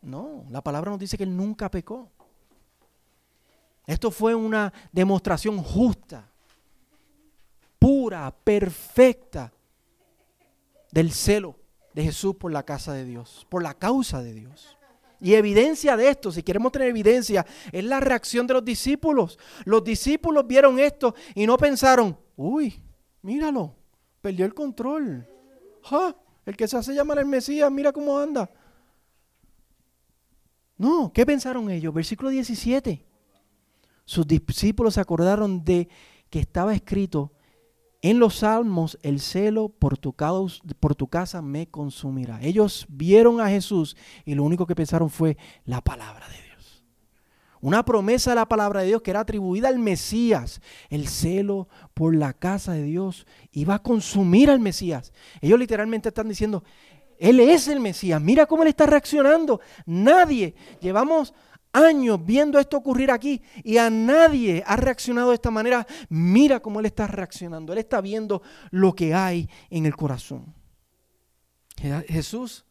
No, 0.03 0.45
la 0.51 0.63
palabra 0.63 0.93
nos 0.93 1.01
dice 1.01 1.19
que 1.19 1.25
él 1.25 1.37
nunca 1.37 1.69
pecó. 1.69 2.09
Esto 3.85 4.13
fue 4.13 4.33
una 4.33 4.73
demostración 4.93 5.61
justa, 5.61 6.31
pura, 7.77 8.31
perfecta 8.31 9.53
del 10.93 11.11
celo 11.11 11.57
de 11.93 12.05
Jesús 12.05 12.37
por 12.37 12.53
la 12.53 12.63
casa 12.63 12.93
de 12.93 13.05
Dios, 13.05 13.49
por 13.51 13.65
la 13.65 13.75
causa 13.75 14.23
de 14.23 14.33
Dios. 14.33 14.77
Y 15.21 15.35
evidencia 15.35 15.97
de 15.97 16.09
esto, 16.09 16.33
si 16.33 16.43
queremos 16.43 16.73
tener 16.73 16.89
evidencia, 16.89 17.45
es 17.71 17.85
la 17.85 18.01
reacción 18.01 18.47
de 18.47 18.55
los 18.55 18.65
discípulos. 18.65 19.39
Los 19.65 19.85
discípulos 19.85 20.47
vieron 20.47 20.79
esto 20.79 21.15
y 21.35 21.47
no 21.47 21.59
pensaron, 21.59 22.17
uy, 22.37 22.83
míralo, 23.23 23.75
perdió 24.23 24.47
el 24.47 24.55
control. 24.55 25.29
El 26.47 26.57
que 26.57 26.67
se 26.67 26.77
hace 26.77 26.95
llamar 26.95 27.19
el 27.19 27.27
Mesías, 27.27 27.71
mira 27.71 27.93
cómo 27.93 28.19
anda. 28.19 28.51
No, 30.79 31.13
¿qué 31.13 31.27
pensaron 31.27 31.71
ellos? 31.71 31.93
Versículo 31.93 32.31
17. 32.31 33.05
Sus 34.07 34.27
discípulos 34.27 34.95
se 34.95 35.01
acordaron 35.01 35.63
de 35.63 35.89
que 36.31 36.41
estaba 36.41 36.75
escrito, 36.75 37.33
en 38.03 38.19
los 38.19 38.37
salmos, 38.37 38.99
el 39.03 39.21
celo 39.21 39.69
por 39.69 39.99
tu, 39.99 40.15
casa 40.15 41.43
me 41.43 41.69
consumirá. 41.69 42.41
Ellos 42.43 42.87
vieron 42.89 43.41
a 43.41 43.51
Jesús 43.51 43.97
y 44.25 44.35
lo 44.35 44.45
único 44.45 44.67
que 44.67 44.75
pensaron 44.75 45.11
fue 45.11 45.37
la 45.67 45.83
palabra 45.83 46.27
de 46.29 46.35
Dios. 46.35 46.85
Una 47.61 47.85
promesa 47.85 48.31
de 48.31 48.37
la 48.37 48.49
palabra 48.49 48.81
de 48.81 48.87
Dios 48.87 49.03
que 49.03 49.11
era 49.11 49.21
atribuida 49.21 49.69
al 49.69 49.79
Mesías. 49.79 50.63
El 50.89 51.09
celo 51.09 51.69
por 51.93 52.17
la 52.17 52.33
casa 52.33 52.73
de 52.73 52.85
Dios 52.85 53.27
iba 53.53 53.75
a 53.75 53.83
consumir 53.83 54.49
al 54.51 54.61
Mesías. 54.61 55.13
Ellos 55.43 55.59
literalmente 55.59 56.09
están 56.09 56.29
diciendo, 56.29 56.65
Él 57.19 57.39
es 57.39 57.69
el 57.69 57.81
Mesías. 57.81 58.23
Mira 58.23 58.47
cómo 58.47 58.63
Él 58.63 58.71
está 58.71 58.87
reaccionando. 58.87 59.61
Nadie, 59.85 60.55
llevamos 60.81 61.35
años 61.73 62.25
viendo 62.25 62.59
esto 62.59 62.77
ocurrir 62.77 63.11
aquí 63.11 63.43
y 63.63 63.79
a 63.79 63.91
nadie 63.91 64.63
ha 64.67 64.77
reaccionado 64.77 65.31
de 65.31 65.37
esta 65.37 65.51
manera. 65.51 65.87
Mira 66.09 66.61
cómo 66.61 66.81
Él 66.81 66.87
está 66.87 67.07
reaccionando. 67.07 67.73
Él 67.73 67.79
está 67.79 68.01
viendo 68.01 68.43
lo 68.71 68.95
que 68.95 69.15
hay 69.15 69.49
en 69.71 69.87
el 69.87 69.97
corazón. 69.97 70.55
Jesús 72.09 72.67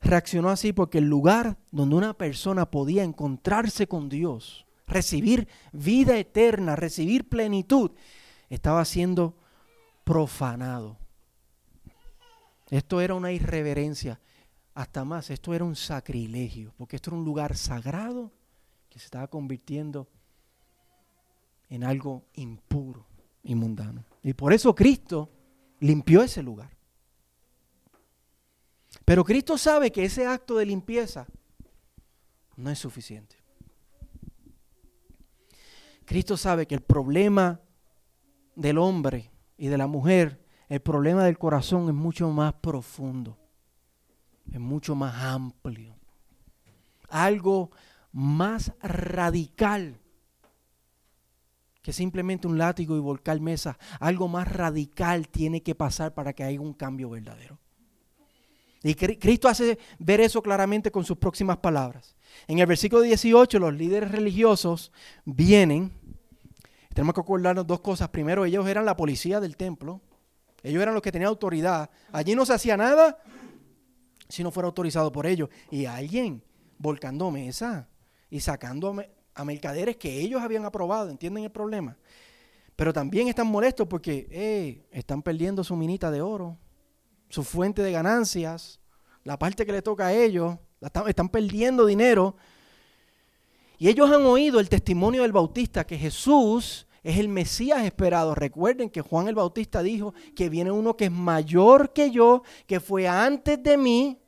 reaccionó 0.00 0.50
así 0.50 0.72
porque 0.72 0.98
el 0.98 1.08
lugar 1.08 1.56
donde 1.70 1.96
una 1.96 2.14
persona 2.14 2.70
podía 2.70 3.02
encontrarse 3.02 3.86
con 3.86 4.08
Dios, 4.08 4.66
recibir 4.86 5.48
vida 5.72 6.18
eterna, 6.18 6.76
recibir 6.76 7.28
plenitud, 7.28 7.92
estaba 8.50 8.84
siendo 8.84 9.36
profanado. 10.04 10.98
Esto 12.70 13.00
era 13.00 13.14
una 13.14 13.32
irreverencia 13.32 14.20
hasta 14.76 15.06
más, 15.06 15.30
esto 15.30 15.54
era 15.54 15.64
un 15.64 15.74
sacrilegio, 15.74 16.74
porque 16.76 16.96
esto 16.96 17.08
era 17.08 17.16
un 17.16 17.24
lugar 17.24 17.56
sagrado 17.56 18.30
que 18.90 18.98
se 18.98 19.06
estaba 19.06 19.26
convirtiendo 19.26 20.06
en 21.70 21.82
algo 21.82 22.26
impuro 22.34 23.06
y 23.42 23.54
mundano. 23.54 24.04
Y 24.22 24.34
por 24.34 24.52
eso 24.52 24.74
Cristo 24.74 25.30
limpió 25.80 26.22
ese 26.22 26.42
lugar. 26.42 26.76
Pero 29.06 29.24
Cristo 29.24 29.56
sabe 29.56 29.90
que 29.90 30.04
ese 30.04 30.26
acto 30.26 30.58
de 30.58 30.66
limpieza 30.66 31.26
no 32.56 32.68
es 32.68 32.78
suficiente. 32.78 33.36
Cristo 36.04 36.36
sabe 36.36 36.66
que 36.66 36.74
el 36.74 36.82
problema 36.82 37.62
del 38.54 38.76
hombre 38.76 39.30
y 39.56 39.68
de 39.68 39.78
la 39.78 39.86
mujer, 39.86 40.44
el 40.68 40.80
problema 40.80 41.24
del 41.24 41.38
corazón 41.38 41.88
es 41.88 41.94
mucho 41.94 42.28
más 42.28 42.52
profundo 42.52 43.38
es 44.52 44.60
mucho 44.60 44.94
más 44.94 45.14
amplio. 45.22 45.94
Algo 47.08 47.70
más 48.12 48.72
radical 48.82 49.98
que 51.86 51.92
simplemente 51.92 52.48
un 52.48 52.58
látigo 52.58 52.96
y 52.96 52.98
volcar 52.98 53.38
mesa. 53.40 53.78
Algo 54.00 54.26
más 54.26 54.50
radical 54.50 55.28
tiene 55.28 55.62
que 55.62 55.76
pasar 55.76 56.14
para 56.14 56.32
que 56.32 56.42
haya 56.42 56.60
un 56.60 56.72
cambio 56.72 57.08
verdadero. 57.10 57.60
Y 58.82 58.94
Cristo 58.94 59.48
hace 59.48 59.78
ver 60.00 60.20
eso 60.20 60.42
claramente 60.42 60.90
con 60.90 61.04
sus 61.04 61.16
próximas 61.16 61.58
palabras. 61.58 62.16
En 62.48 62.58
el 62.58 62.66
versículo 62.66 63.02
18 63.02 63.60
los 63.60 63.72
líderes 63.72 64.10
religiosos 64.10 64.90
vienen. 65.24 65.92
Tenemos 66.92 67.14
que 67.14 67.20
acordarnos 67.20 67.66
dos 67.66 67.80
cosas. 67.80 68.08
Primero, 68.08 68.44
ellos 68.44 68.66
eran 68.66 68.84
la 68.84 68.96
policía 68.96 69.38
del 69.38 69.56
templo. 69.56 70.00
Ellos 70.64 70.82
eran 70.82 70.94
los 70.94 71.04
que 71.04 71.12
tenían 71.12 71.28
autoridad. 71.28 71.90
Allí 72.10 72.34
no 72.34 72.44
se 72.44 72.54
hacía 72.54 72.76
nada 72.76 73.18
si 74.28 74.42
no 74.42 74.50
fuera 74.50 74.66
autorizado 74.66 75.10
por 75.12 75.26
ellos. 75.26 75.48
Y 75.70 75.86
alguien 75.86 76.42
volcando 76.78 77.30
mesa 77.30 77.88
y 78.30 78.40
sacando 78.40 78.94
a 79.34 79.44
mercaderes 79.44 79.96
que 79.96 80.20
ellos 80.20 80.42
habían 80.42 80.64
aprobado, 80.64 81.10
¿entienden 81.10 81.44
el 81.44 81.50
problema? 81.50 81.96
Pero 82.74 82.92
también 82.92 83.28
están 83.28 83.46
molestos 83.46 83.86
porque 83.88 84.28
eh, 84.30 84.86
están 84.90 85.22
perdiendo 85.22 85.64
su 85.64 85.76
minita 85.76 86.10
de 86.10 86.20
oro. 86.20 86.58
su 87.28 87.42
fuente 87.42 87.82
de 87.82 87.90
ganancias, 87.90 88.78
la 89.24 89.36
parte 89.38 89.66
que 89.66 89.72
le 89.72 89.82
toca 89.82 90.06
a 90.06 90.12
ellos, 90.12 90.56
están 91.06 91.28
perdiendo 91.28 91.84
dinero. 91.86 92.36
Y 93.78 93.88
ellos 93.88 94.10
han 94.10 94.24
oído 94.24 94.60
el 94.60 94.68
testimonio 94.68 95.22
del 95.22 95.32
Bautista 95.32 95.84
que 95.84 95.98
Jesús 95.98 96.85
es 97.06 97.18
el 97.18 97.28
Mesías 97.28 97.84
esperado. 97.84 98.34
Recuerden 98.34 98.90
que 98.90 99.00
Juan 99.00 99.28
el 99.28 99.36
Bautista 99.36 99.80
dijo 99.80 100.12
que 100.34 100.48
viene 100.48 100.72
uno 100.72 100.96
que 100.96 101.04
es 101.04 101.10
mayor 101.12 101.92
que 101.92 102.10
yo, 102.10 102.42
que 102.66 102.80
fue 102.80 103.06
antes 103.06 103.62
de 103.62 103.76
mí. 103.76 104.18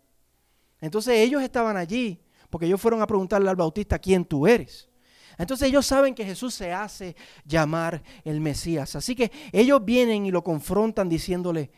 Entonces 0.81 1.15
ellos 1.19 1.43
estaban 1.43 1.77
allí, 1.77 2.21
porque 2.49 2.67
ellos 2.67 2.81
fueron 2.81 3.03
a 3.03 3.07
preguntarle 3.09 3.51
al 3.51 3.57
Bautista 3.57 3.99
quién 3.99 4.25
tú 4.25 4.47
eres. 4.47 4.89
Entonces 5.37 5.69
ellos 5.69 5.87
saben 5.87 6.15
que 6.15 6.25
Jesús 6.25 6.55
se 6.55 6.73
hace 6.73 7.17
llamar 7.45 8.01
el 8.25 8.41
Mesías. 8.41 8.95
Así 8.95 9.17
que 9.17 9.33
ellos 9.51 9.85
vienen 9.85 10.25
y 10.25 10.31
lo 10.31 10.45
confrontan 10.45 11.09
diciéndole, 11.09 11.73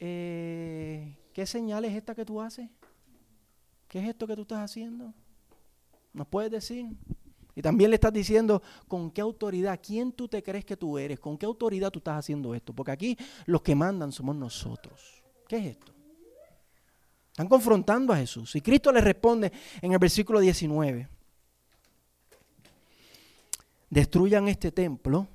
eh, 0.00 1.18
¿qué 1.32 1.46
señal 1.46 1.84
es 1.84 1.94
esta 1.94 2.16
que 2.16 2.24
tú 2.24 2.40
haces? 2.40 2.68
¿Qué 3.86 4.00
es 4.00 4.08
esto 4.08 4.26
que 4.26 4.34
tú 4.34 4.42
estás 4.42 4.58
haciendo? 4.58 5.14
¿Nos 6.12 6.26
puedes 6.26 6.50
decir? 6.50 6.86
Y 7.54 7.62
también 7.62 7.90
le 7.90 7.96
estás 7.96 8.12
diciendo 8.12 8.62
con 8.88 9.10
qué 9.10 9.20
autoridad, 9.20 9.78
quién 9.82 10.12
tú 10.12 10.28
te 10.28 10.42
crees 10.42 10.64
que 10.64 10.76
tú 10.76 10.98
eres, 10.98 11.20
con 11.20 11.36
qué 11.36 11.46
autoridad 11.46 11.90
tú 11.90 11.98
estás 11.98 12.18
haciendo 12.18 12.54
esto. 12.54 12.72
Porque 12.72 12.92
aquí 12.92 13.18
los 13.46 13.62
que 13.62 13.74
mandan 13.74 14.12
somos 14.12 14.34
nosotros. 14.36 15.22
¿Qué 15.48 15.56
es 15.56 15.66
esto? 15.66 15.92
Están 17.30 17.48
confrontando 17.48 18.12
a 18.12 18.16
Jesús. 18.16 18.54
Y 18.56 18.60
Cristo 18.60 18.92
le 18.92 19.00
responde 19.00 19.52
en 19.80 19.92
el 19.92 19.98
versículo 19.98 20.40
19 20.40 21.08
destruyan 23.92 24.48
este 24.48 24.72
templo 24.72 25.28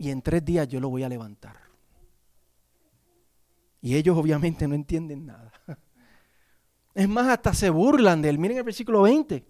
y 0.00 0.10
en 0.10 0.20
tres 0.20 0.44
días 0.44 0.66
yo 0.66 0.80
lo 0.80 0.88
voy 0.88 1.04
a 1.04 1.08
levantar. 1.08 1.56
Y 3.80 3.94
ellos 3.94 4.18
obviamente 4.18 4.66
no 4.66 4.74
entienden 4.74 5.26
nada. 5.26 5.52
Es 6.94 7.08
más, 7.08 7.28
hasta 7.28 7.54
se 7.54 7.70
burlan 7.70 8.20
de 8.20 8.28
él. 8.28 8.38
Miren 8.40 8.58
el 8.58 8.64
versículo 8.64 9.02
20. 9.02 9.44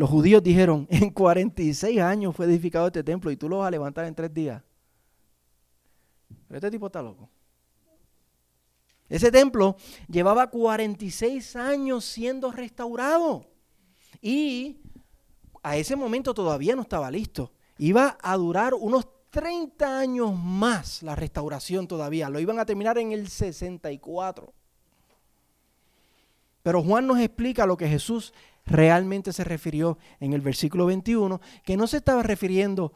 Los 0.00 0.08
judíos 0.08 0.42
dijeron, 0.42 0.86
en 0.88 1.10
46 1.10 2.00
años 2.00 2.34
fue 2.34 2.46
edificado 2.46 2.86
este 2.86 3.04
templo 3.04 3.30
y 3.30 3.36
tú 3.36 3.50
lo 3.50 3.58
vas 3.58 3.68
a 3.68 3.70
levantar 3.70 4.06
en 4.06 4.14
tres 4.14 4.32
días. 4.32 4.62
Pero 6.48 6.56
este 6.56 6.70
tipo 6.70 6.86
está 6.86 7.02
loco. 7.02 7.28
Ese 9.10 9.30
templo 9.30 9.76
llevaba 10.08 10.46
46 10.46 11.54
años 11.54 12.06
siendo 12.06 12.50
restaurado. 12.50 13.44
Y 14.22 14.78
a 15.62 15.76
ese 15.76 15.96
momento 15.96 16.32
todavía 16.32 16.74
no 16.74 16.80
estaba 16.80 17.10
listo. 17.10 17.52
Iba 17.76 18.16
a 18.22 18.38
durar 18.38 18.72
unos 18.72 19.06
30 19.28 19.98
años 19.98 20.34
más 20.34 21.02
la 21.02 21.14
restauración 21.14 21.86
todavía. 21.86 22.30
Lo 22.30 22.40
iban 22.40 22.58
a 22.58 22.64
terminar 22.64 22.96
en 22.96 23.12
el 23.12 23.28
64. 23.28 24.50
Pero 26.62 26.82
Juan 26.82 27.06
nos 27.06 27.18
explica 27.20 27.66
lo 27.66 27.76
que 27.76 27.88
Jesús 27.88 28.32
realmente 28.66 29.32
se 29.32 29.44
refirió 29.44 29.98
en 30.20 30.32
el 30.32 30.40
versículo 30.40 30.86
21, 30.86 31.40
que 31.64 31.76
no 31.76 31.86
se 31.86 31.98
estaba 31.98 32.22
refiriendo 32.22 32.92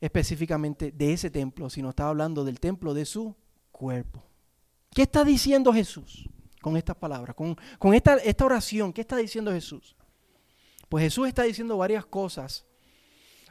específicamente 0.00 0.92
de 0.92 1.12
ese 1.12 1.30
templo, 1.30 1.68
sino 1.70 1.90
estaba 1.90 2.10
hablando 2.10 2.44
del 2.44 2.60
templo 2.60 2.94
de 2.94 3.04
su 3.04 3.36
cuerpo. 3.70 4.24
¿Qué 4.92 5.02
está 5.02 5.24
diciendo 5.24 5.72
Jesús 5.72 6.28
con 6.62 6.76
estas 6.76 6.96
palabras? 6.96 7.36
Con, 7.36 7.56
con 7.78 7.94
esta, 7.94 8.16
esta 8.16 8.44
oración, 8.44 8.92
¿qué 8.92 9.02
está 9.02 9.16
diciendo 9.16 9.52
Jesús? 9.52 9.96
Pues 10.88 11.04
Jesús 11.04 11.28
está 11.28 11.44
diciendo 11.44 11.76
varias 11.76 12.04
cosas 12.04 12.66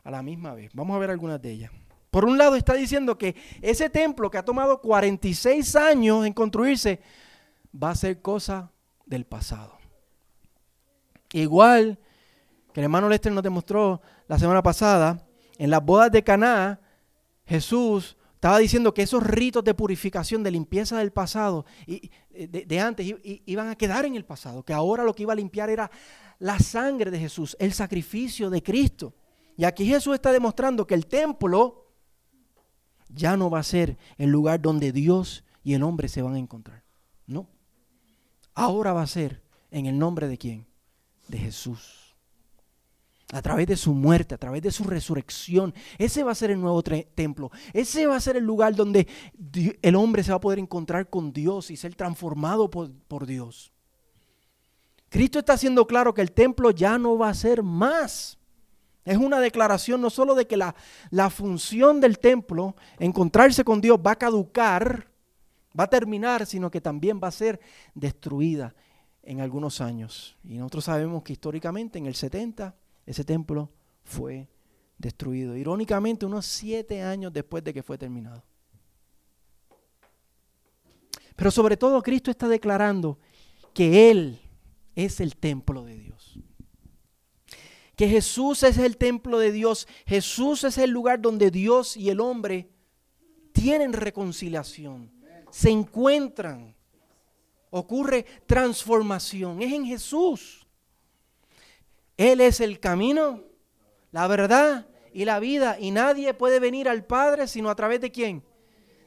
a 0.03 0.11
la 0.11 0.21
misma 0.21 0.53
vez. 0.53 0.71
Vamos 0.73 0.95
a 0.95 0.99
ver 0.99 1.09
algunas 1.09 1.41
de 1.41 1.51
ellas. 1.51 1.71
Por 2.11 2.25
un 2.25 2.37
lado 2.37 2.55
está 2.55 2.73
diciendo 2.73 3.17
que 3.17 3.35
ese 3.61 3.89
templo 3.89 4.29
que 4.29 4.37
ha 4.37 4.45
tomado 4.45 4.81
46 4.81 5.75
años 5.75 6.25
en 6.25 6.33
construirse 6.33 6.99
va 7.71 7.91
a 7.91 7.95
ser 7.95 8.21
cosa 8.21 8.71
del 9.05 9.25
pasado. 9.25 9.78
Igual 11.33 11.99
que 12.73 12.79
el 12.79 12.85
hermano 12.85 13.09
Lester 13.09 13.31
nos 13.31 13.43
demostró 13.43 14.01
la 14.27 14.39
semana 14.39 14.63
pasada, 14.63 15.25
en 15.57 15.69
las 15.69 15.83
bodas 15.83 16.11
de 16.11 16.23
Caná, 16.23 16.79
Jesús 17.45 18.15
estaba 18.35 18.59
diciendo 18.59 18.93
que 18.93 19.01
esos 19.01 19.21
ritos 19.21 19.63
de 19.63 19.73
purificación, 19.73 20.43
de 20.43 20.51
limpieza 20.51 20.97
del 20.99 21.11
pasado, 21.11 21.65
y, 21.85 22.09
de, 22.29 22.65
de 22.65 22.79
antes, 22.79 23.05
iban 23.45 23.67
a 23.67 23.75
quedar 23.75 24.05
en 24.05 24.15
el 24.15 24.23
pasado, 24.23 24.63
que 24.63 24.71
ahora 24.71 25.03
lo 25.03 25.13
que 25.13 25.23
iba 25.23 25.33
a 25.33 25.35
limpiar 25.35 25.69
era 25.69 25.91
la 26.39 26.57
sangre 26.59 27.11
de 27.11 27.19
Jesús, 27.19 27.57
el 27.59 27.73
sacrificio 27.73 28.49
de 28.49 28.63
Cristo. 28.63 29.13
Y 29.57 29.65
aquí 29.65 29.85
Jesús 29.85 30.15
está 30.15 30.31
demostrando 30.31 30.87
que 30.87 30.95
el 30.95 31.05
templo 31.05 31.91
ya 33.09 33.35
no 33.35 33.49
va 33.49 33.59
a 33.59 33.63
ser 33.63 33.97
el 34.17 34.29
lugar 34.29 34.61
donde 34.61 34.93
Dios 34.93 35.43
y 35.63 35.73
el 35.73 35.83
hombre 35.83 36.07
se 36.07 36.21
van 36.21 36.35
a 36.35 36.39
encontrar. 36.39 36.83
No. 37.27 37.49
Ahora 38.53 38.93
va 38.93 39.01
a 39.01 39.07
ser 39.07 39.43
en 39.69 39.85
el 39.85 39.99
nombre 39.99 40.29
de 40.29 40.37
quién? 40.37 40.68
De 41.29 41.37
Jesús. 41.37 42.15
A 43.31 43.43
través 43.43 43.67
de 43.67 43.77
su 43.77 43.93
muerte, 43.93 44.33
a 44.33 44.39
través 44.39 44.63
de 44.63 44.71
su 44.71 44.83
resurrección. 44.83 45.75
Ese 45.99 46.23
va 46.23 46.31
a 46.31 46.35
ser 46.35 46.49
el 46.49 46.59
nuevo 46.59 46.81
templo. 46.81 47.51
Ese 47.71 48.07
va 48.07 48.15
a 48.15 48.19
ser 48.19 48.37
el 48.37 48.43
lugar 48.43 48.75
donde 48.75 49.07
el 49.83 49.95
hombre 49.95 50.23
se 50.23 50.31
va 50.31 50.37
a 50.37 50.41
poder 50.41 50.57
encontrar 50.57 51.09
con 51.09 51.31
Dios 51.31 51.69
y 51.69 51.77
ser 51.77 51.93
transformado 51.93 52.71
por, 52.71 53.27
Dios. 53.27 53.71
Cristo 55.09 55.37
está 55.37 55.53
haciendo 55.53 55.85
claro 55.85 56.15
que 56.15 56.21
el 56.21 56.31
templo 56.31 56.71
ya 56.71 56.97
no 56.97 57.19
va 57.19 57.29
a 57.29 57.35
ser 57.35 57.61
más. 57.61 58.39
Es 59.05 59.17
una 59.17 59.39
declaración 59.39 60.01
no 60.01 60.09
solo 60.09 60.33
de 60.33 60.47
que 60.47 60.57
la, 60.57 60.75
la, 61.11 61.29
función 61.29 62.01
del 62.01 62.17
templo, 62.17 62.75
encontrarse 62.97 63.63
con 63.63 63.79
Dios, 63.79 63.99
va 64.05 64.11
a 64.11 64.17
caducar, 64.17 65.07
va 65.79 65.83
a 65.83 65.89
terminar, 65.89 66.47
sino 66.47 66.71
que 66.71 66.81
también 66.81 67.19
va 67.23 67.27
a 67.27 67.31
ser 67.31 67.59
destruida 67.93 68.73
en 69.29 69.41
algunos 69.41 69.79
años. 69.79 70.35
Y 70.43 70.57
nosotros 70.57 70.85
sabemos 70.85 71.21
que 71.21 71.33
históricamente 71.33 71.99
en 71.99 72.07
el 72.07 72.15
70 72.15 72.75
ese 73.05 73.23
templo 73.23 73.69
fue 74.03 74.49
destruido. 74.97 75.55
Irónicamente, 75.55 76.25
unos 76.25 76.47
siete 76.47 77.03
años 77.03 77.31
después 77.31 77.63
de 77.63 77.71
que 77.71 77.83
fue 77.83 77.95
terminado. 77.95 78.43
Pero 81.35 81.51
sobre 81.51 81.77
todo 81.77 82.01
Cristo 82.01 82.31
está 82.31 82.47
declarando 82.47 83.19
que 83.71 84.09
Él 84.09 84.41
es 84.95 85.19
el 85.19 85.37
templo 85.37 85.85
de 85.85 85.95
Dios. 85.95 86.39
Que 87.95 88.07
Jesús 88.07 88.63
es 88.63 88.79
el 88.79 88.97
templo 88.97 89.37
de 89.37 89.51
Dios. 89.51 89.87
Jesús 90.07 90.63
es 90.63 90.79
el 90.79 90.89
lugar 90.89 91.21
donde 91.21 91.51
Dios 91.51 91.95
y 91.95 92.09
el 92.09 92.19
hombre 92.19 92.71
tienen 93.51 93.93
reconciliación. 93.93 95.11
Se 95.51 95.69
encuentran. 95.69 96.78
Ocurre 97.69 98.25
transformación. 98.45 99.61
Es 99.61 99.73
en 99.73 99.85
Jesús. 99.85 100.67
Él 102.17 102.41
es 102.41 102.59
el 102.59 102.79
camino, 102.79 103.43
la 104.11 104.27
verdad 104.27 104.87
y 105.13 105.25
la 105.25 105.39
vida. 105.39 105.79
Y 105.79 105.91
nadie 105.91 106.33
puede 106.33 106.59
venir 106.59 106.89
al 106.89 107.05
Padre 107.05 107.47
sino 107.47 107.69
a 107.69 107.75
través 107.75 108.01
de 108.01 108.11
quién? 108.11 108.43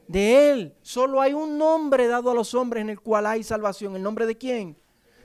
De 0.07 0.51
Él. 0.51 0.75
Solo 0.81 1.21
hay 1.21 1.33
un 1.33 1.57
nombre 1.57 2.07
dado 2.07 2.31
a 2.31 2.33
los 2.33 2.53
hombres 2.53 2.81
en 2.81 2.89
el 2.89 2.99
cual 2.99 3.25
hay 3.25 3.43
salvación. 3.43 3.95
¿El 3.95 4.03
nombre 4.03 4.25
de 4.25 4.37
quién? 4.37 4.77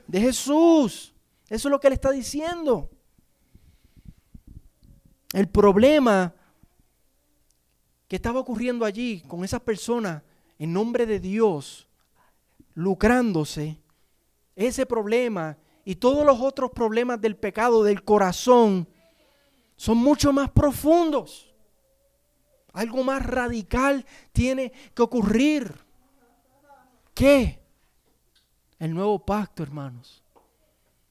de 0.09 0.19
Jesús. 0.19 1.13
Eso 1.47 1.67
es 1.67 1.71
lo 1.71 1.79
que 1.79 1.87
él 1.87 1.93
está 1.93 2.09
diciendo. 2.09 2.89
El 5.33 5.47
problema 5.47 6.33
que 8.07 8.15
estaba 8.15 8.39
ocurriendo 8.39 8.85
allí 8.85 9.21
con 9.27 9.43
esas 9.43 9.61
personas 9.61 10.23
en 10.57 10.73
nombre 10.73 11.05
de 11.05 11.19
Dios, 11.19 11.87
lucrándose, 12.79 13.81
ese 14.55 14.85
problema 14.85 15.57
y 15.83 15.95
todos 15.95 16.25
los 16.25 16.39
otros 16.39 16.71
problemas 16.71 17.19
del 17.19 17.35
pecado 17.35 17.83
del 17.83 18.03
corazón 18.03 18.87
son 19.75 19.97
mucho 19.97 20.31
más 20.31 20.49
profundos. 20.51 21.53
Algo 22.71 23.03
más 23.03 23.25
radical 23.25 24.05
tiene 24.31 24.71
que 24.93 25.01
ocurrir. 25.01 25.73
¿Qué? 27.13 27.59
el 28.79 28.93
nuevo 28.93 29.25
pacto, 29.25 29.61
hermanos. 29.61 30.23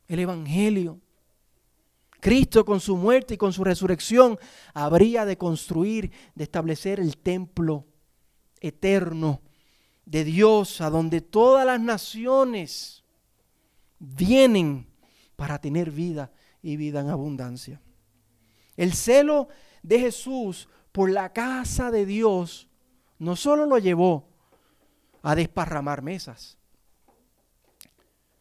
El 0.07 0.20
Evangelio. 0.20 0.98
Cristo 2.20 2.64
con 2.64 2.81
su 2.81 2.96
muerte 2.96 3.35
y 3.35 3.37
con 3.37 3.52
su 3.52 3.62
resurrección 3.62 4.38
habría 4.72 5.26
de 5.26 5.37
construir, 5.37 6.11
de 6.35 6.44
establecer 6.44 6.98
el 6.98 7.18
templo 7.18 7.85
eterno 8.59 9.42
de 10.09 10.25
Dios, 10.25 10.81
a 10.81 10.88
donde 10.88 11.21
todas 11.21 11.66
las 11.66 11.81
naciones 11.81 13.05
vienen 13.99 14.87
para 15.37 15.61
tener 15.61 15.90
vida 15.90 16.33
y 16.62 16.79
vida 16.79 17.01
en 17.01 17.11
abundancia. 17.11 17.83
El 18.77 18.94
celo 18.94 19.49
de 19.83 20.01
Jesús 20.01 20.68
por 20.92 21.11
la 21.11 21.35
casa 21.35 21.90
de 21.90 22.07
Dios 22.07 22.68
no 23.18 23.37
solo 23.37 23.66
lo 23.66 23.77
llevó 23.77 24.27
a 25.23 25.35
desparramar 25.35 26.01
mesas, 26.01 26.57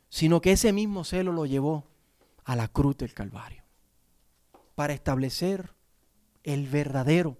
sino 0.07 0.39
que 0.39 0.53
ese 0.53 0.71
mismo 0.71 1.03
celo 1.03 1.33
lo 1.33 1.45
llevó 1.45 1.85
a 2.45 2.55
la 2.55 2.69
cruz 2.69 2.95
del 2.95 3.13
Calvario 3.13 3.63
para 4.73 4.93
establecer 4.93 5.73
el 6.43 6.67
verdadero 6.67 7.37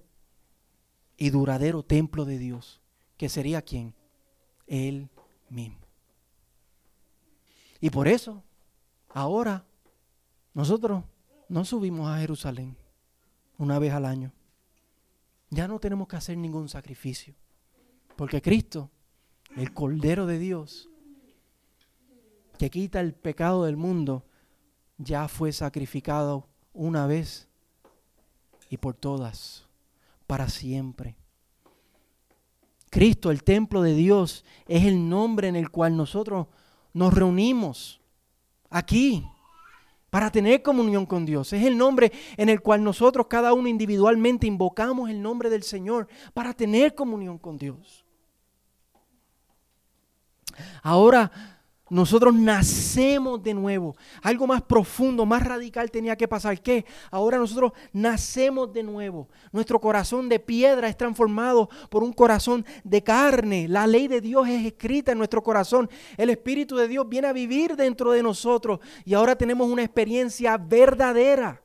y 1.16 1.30
duradero 1.30 1.84
templo 1.84 2.26
de 2.26 2.38
Dios, 2.38 2.82
que 3.16 3.30
sería 3.30 3.62
quién? 3.62 3.96
Él 4.67 5.10
mismo. 5.49 5.80
Y 7.80 7.89
por 7.89 8.08
eso, 8.08 8.43
ahora, 9.10 9.65
nosotros 10.53 11.03
no 11.49 11.65
subimos 11.65 12.10
a 12.10 12.19
Jerusalén 12.19 12.75
una 13.58 13.80
vez 13.80 13.93
al 13.93 14.06
año. 14.06 14.32
Ya 15.49 15.67
no 15.67 15.80
tenemos 15.80 16.08
que 16.08 16.15
hacer 16.17 16.38
ningún 16.38 16.69
sacrificio. 16.69 17.36
Porque 18.15 18.41
Cristo, 18.41 18.89
el 19.56 19.73
Cordero 19.73 20.25
de 20.25 20.39
Dios, 20.39 20.89
que 22.58 22.69
quita 22.69 22.99
el 22.99 23.13
pecado 23.13 23.65
del 23.65 23.77
mundo, 23.77 24.25
ya 24.97 25.27
fue 25.27 25.51
sacrificado 25.51 26.47
una 26.73 27.06
vez 27.06 27.47
y 28.69 28.77
por 28.77 28.95
todas, 28.95 29.67
para 30.25 30.49
siempre. 30.49 31.15
Cristo, 32.89 33.32
el 33.32 33.43
templo 33.43 33.82
de 33.82 33.93
Dios, 33.93 34.45
es 34.67 34.86
el 34.86 35.10
nombre 35.10 35.47
en 35.47 35.56
el 35.56 35.69
cual 35.69 35.97
nosotros 35.97 36.47
nos 36.93 37.13
reunimos 37.13 38.02
aquí 38.69 39.26
para 40.10 40.32
tener 40.32 40.62
comunión 40.62 41.06
con 41.06 41.26
Dios. 41.26 41.52
Es 41.54 41.65
el 41.65 41.78
nombre 41.78 42.12
en 42.38 42.50
el 42.50 42.62
cual 42.62 42.84
nosotros 42.84 43.28
cada 43.28 43.54
uno 43.54 43.67
individualmente 43.67 44.47
invocamos 44.47 45.10
el 45.10 45.21
nombre 45.21 45.50
del 45.50 45.63
Señor 45.63 46.08
para 46.34 46.54
tener 46.54 46.95
comunión 46.95 47.38
con 47.38 47.58
Dios. 47.58 48.06
Ahora 50.82 51.57
nosotros 51.89 52.34
nacemos 52.34 53.41
de 53.41 53.54
nuevo. 53.54 53.95
Algo 54.21 54.45
más 54.45 54.62
profundo, 54.62 55.26
más 55.26 55.43
radical 55.43 55.89
tenía 55.89 56.15
que 56.15 56.28
pasar. 56.28 56.62
¿Qué? 56.62 56.86
Ahora 57.12 57.38
nosotros 57.38 57.71
nacemos 57.93 58.73
de 58.73 58.84
nuevo. 58.84 59.30
Nuestro 59.52 59.80
corazón 59.80 60.28
de 60.28 60.39
piedra 60.39 60.89
es 60.89 60.97
transformado 60.97 61.69
por 61.89 62.04
un 62.04 62.12
corazón 62.12 62.65
de 62.84 63.04
carne. 63.04 63.67
La 63.67 63.88
ley 63.88 64.08
de 64.08 64.19
Dios 64.19 64.47
es 64.50 64.65
escrita 64.65 65.13
en 65.13 65.17
nuestro 65.17 65.41
corazón. 65.41 65.89
El 66.17 66.30
Espíritu 66.30 66.76
de 66.76 66.88
Dios 66.88 67.08
viene 67.08 67.28
a 67.28 67.34
vivir 67.34 67.76
dentro 67.76 68.12
de 68.12 68.21
nosotros. 68.21 68.80
Y 69.06 69.13
ahora 69.13 69.38
tenemos 69.38 69.69
una 69.69 69.84
experiencia 69.84 70.58
verdadera, 70.58 71.62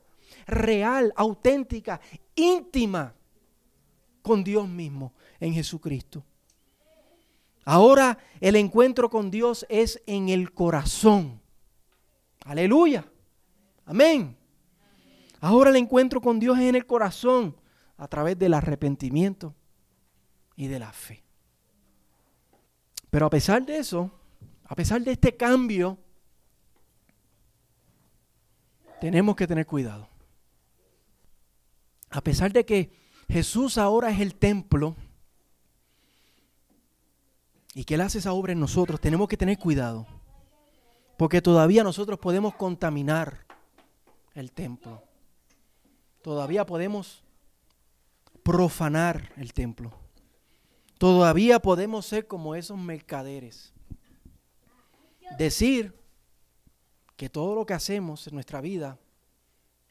real, 0.47 1.11
auténtica, 1.17 1.99
íntima 2.35 3.13
con 4.21 4.43
Dios 4.43 4.67
mismo 4.69 5.13
en 5.39 5.53
Jesucristo. 5.53 6.23
Ahora 7.65 8.17
el 8.41 8.55
encuentro 8.55 9.09
con 9.09 9.31
Dios 9.31 9.65
es 9.69 10.01
en 10.05 10.29
el 10.29 10.53
corazón. 10.53 11.41
Aleluya. 12.45 13.05
Amén. 13.85 14.37
Ahora 15.39 15.69
el 15.69 15.77
encuentro 15.77 16.21
con 16.21 16.39
Dios 16.39 16.57
es 16.57 16.65
en 16.65 16.75
el 16.75 16.85
corazón 16.85 17.55
a 17.97 18.07
través 18.07 18.37
del 18.37 18.53
arrepentimiento 18.53 19.55
y 20.55 20.67
de 20.67 20.79
la 20.79 20.91
fe. 20.91 21.23
Pero 23.09 23.27
a 23.27 23.29
pesar 23.29 23.65
de 23.65 23.77
eso, 23.77 24.11
a 24.65 24.75
pesar 24.75 25.01
de 25.01 25.11
este 25.11 25.35
cambio, 25.35 25.97
tenemos 28.99 29.35
que 29.35 29.47
tener 29.47 29.65
cuidado. 29.65 30.07
A 32.09 32.21
pesar 32.21 32.51
de 32.51 32.65
que 32.65 32.91
Jesús 33.27 33.77
ahora 33.77 34.09
es 34.09 34.19
el 34.19 34.35
templo, 34.35 34.95
y 37.73 37.85
que 37.85 37.95
Él 37.95 38.01
hace 38.01 38.19
esa 38.19 38.33
obra 38.33 38.53
en 38.53 38.59
nosotros, 38.59 38.99
tenemos 38.99 39.27
que 39.27 39.37
tener 39.37 39.57
cuidado. 39.57 40.05
Porque 41.17 41.41
todavía 41.41 41.83
nosotros 41.83 42.19
podemos 42.19 42.55
contaminar 42.55 43.45
el 44.33 44.51
templo. 44.51 45.03
Todavía 46.21 46.65
podemos 46.65 47.23
profanar 48.43 49.31
el 49.37 49.53
templo. 49.53 49.91
Todavía 50.97 51.59
podemos 51.59 52.05
ser 52.05 52.27
como 52.27 52.55
esos 52.55 52.77
mercaderes. 52.77 53.73
Decir 55.37 55.99
que 57.15 57.29
todo 57.29 57.55
lo 57.55 57.65
que 57.65 57.73
hacemos 57.73 58.27
en 58.27 58.35
nuestra 58.35 58.61
vida, 58.61 58.99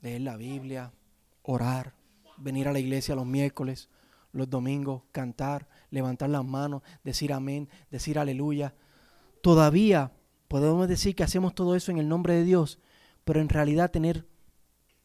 leer 0.00 0.22
la 0.22 0.36
Biblia, 0.36 0.92
orar, 1.42 1.94
venir 2.36 2.68
a 2.68 2.72
la 2.72 2.78
iglesia 2.78 3.14
los 3.14 3.26
miércoles, 3.26 3.88
los 4.32 4.48
domingos, 4.48 5.02
cantar, 5.12 5.68
levantar 5.92 6.30
las 6.30 6.44
manos, 6.44 6.82
decir 7.04 7.32
amén, 7.32 7.68
decir 7.90 8.18
aleluya. 8.18 8.74
Todavía 9.42 10.10
podemos 10.48 10.88
decir 10.88 11.14
que 11.14 11.22
hacemos 11.22 11.54
todo 11.54 11.76
eso 11.76 11.92
en 11.92 11.98
el 11.98 12.08
nombre 12.08 12.34
de 12.34 12.44
Dios, 12.44 12.80
pero 13.24 13.40
en 13.40 13.48
realidad 13.48 13.90
tener 13.90 14.26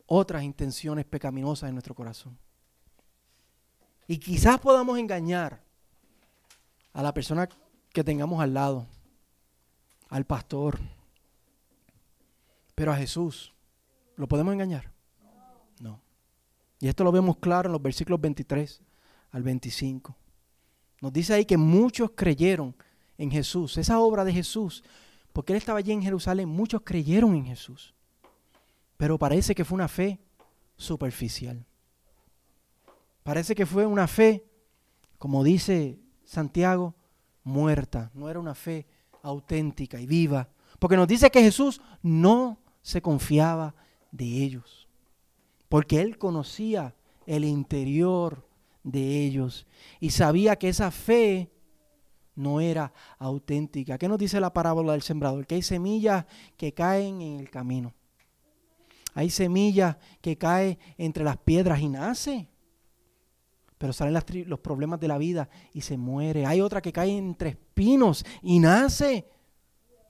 otras 0.07 0.43
intenciones 0.43 1.05
pecaminosas 1.05 1.67
en 1.67 1.75
nuestro 1.75 1.93
corazón. 1.93 2.39
Y 4.07 4.17
quizás 4.17 4.59
podamos 4.59 4.97
engañar 4.97 5.61
a 6.93 7.03
la 7.03 7.13
persona 7.13 7.49
que 7.91 8.03
tengamos 8.03 8.41
al 8.41 8.53
lado, 8.53 8.87
al 10.09 10.25
pastor, 10.25 10.79
pero 12.73 12.93
a 12.93 12.95
Jesús, 12.95 13.53
¿lo 14.15 14.27
podemos 14.27 14.53
engañar? 14.53 14.93
No. 15.81 15.99
Y 16.79 16.87
esto 16.87 17.03
lo 17.03 17.11
vemos 17.11 17.37
claro 17.37 17.67
en 17.67 17.73
los 17.73 17.81
versículos 17.81 18.21
23 18.21 18.81
al 19.31 19.43
25. 19.43 20.15
Nos 21.01 21.13
dice 21.13 21.33
ahí 21.33 21.45
que 21.45 21.57
muchos 21.57 22.11
creyeron 22.15 22.75
en 23.17 23.31
Jesús, 23.31 23.77
esa 23.77 23.99
obra 23.99 24.23
de 24.23 24.33
Jesús, 24.33 24.83
porque 25.33 25.53
él 25.53 25.57
estaba 25.57 25.79
allí 25.79 25.91
en 25.91 26.01
Jerusalén, 26.01 26.49
muchos 26.49 26.81
creyeron 26.83 27.35
en 27.35 27.45
Jesús. 27.45 27.93
Pero 28.97 29.19
parece 29.19 29.53
que 29.53 29.65
fue 29.65 29.75
una 29.75 29.87
fe 29.87 30.19
superficial. 30.75 31.65
Parece 33.23 33.53
que 33.53 33.65
fue 33.65 33.85
una 33.85 34.07
fe, 34.07 34.45
como 35.17 35.43
dice 35.43 35.99
Santiago, 36.23 36.95
muerta. 37.43 38.09
No 38.13 38.29
era 38.29 38.39
una 38.39 38.55
fe 38.55 38.87
auténtica 39.21 39.99
y 39.99 40.07
viva. 40.07 40.49
Porque 40.79 40.95
nos 40.95 41.07
dice 41.07 41.29
que 41.29 41.41
Jesús 41.41 41.81
no 42.01 42.59
se 42.81 43.01
confiaba 43.01 43.75
de 44.11 44.25
ellos. 44.25 44.87
Porque 45.69 46.01
él 46.01 46.17
conocía 46.17 46.95
el 47.25 47.43
interior 47.43 48.46
de 48.87 49.25
ellos 49.25 49.67
y 49.99 50.11
sabía 50.11 50.55
que 50.55 50.69
esa 50.69 50.91
fe 50.91 51.51
no 52.35 52.61
era 52.61 52.93
auténtica. 53.19 53.97
¿Qué 53.97 54.07
nos 54.07 54.17
dice 54.17 54.39
la 54.39 54.53
parábola 54.53 54.93
del 54.93 55.01
sembrador? 55.01 55.45
Que 55.45 55.55
hay 55.55 55.61
semillas 55.61 56.25
que 56.55 56.73
caen 56.73 57.21
en 57.21 57.39
el 57.39 57.49
camino. 57.49 57.93
Hay 59.13 59.29
semillas 59.29 59.97
que 60.21 60.37
caen 60.37 60.77
entre 60.97 61.23
las 61.23 61.37
piedras 61.37 61.79
y 61.81 61.89
nace. 61.89 62.47
Pero 63.77 63.91
salen 63.91 64.17
los 64.47 64.59
problemas 64.59 64.99
de 64.99 65.07
la 65.07 65.17
vida 65.17 65.49
y 65.73 65.81
se 65.81 65.97
muere. 65.97 66.45
Hay 66.45 66.61
otra 66.61 66.81
que 66.81 66.93
cae 66.93 67.17
entre 67.17 67.49
espinos 67.49 68.25
y 68.41 68.59
nace. 68.59 69.27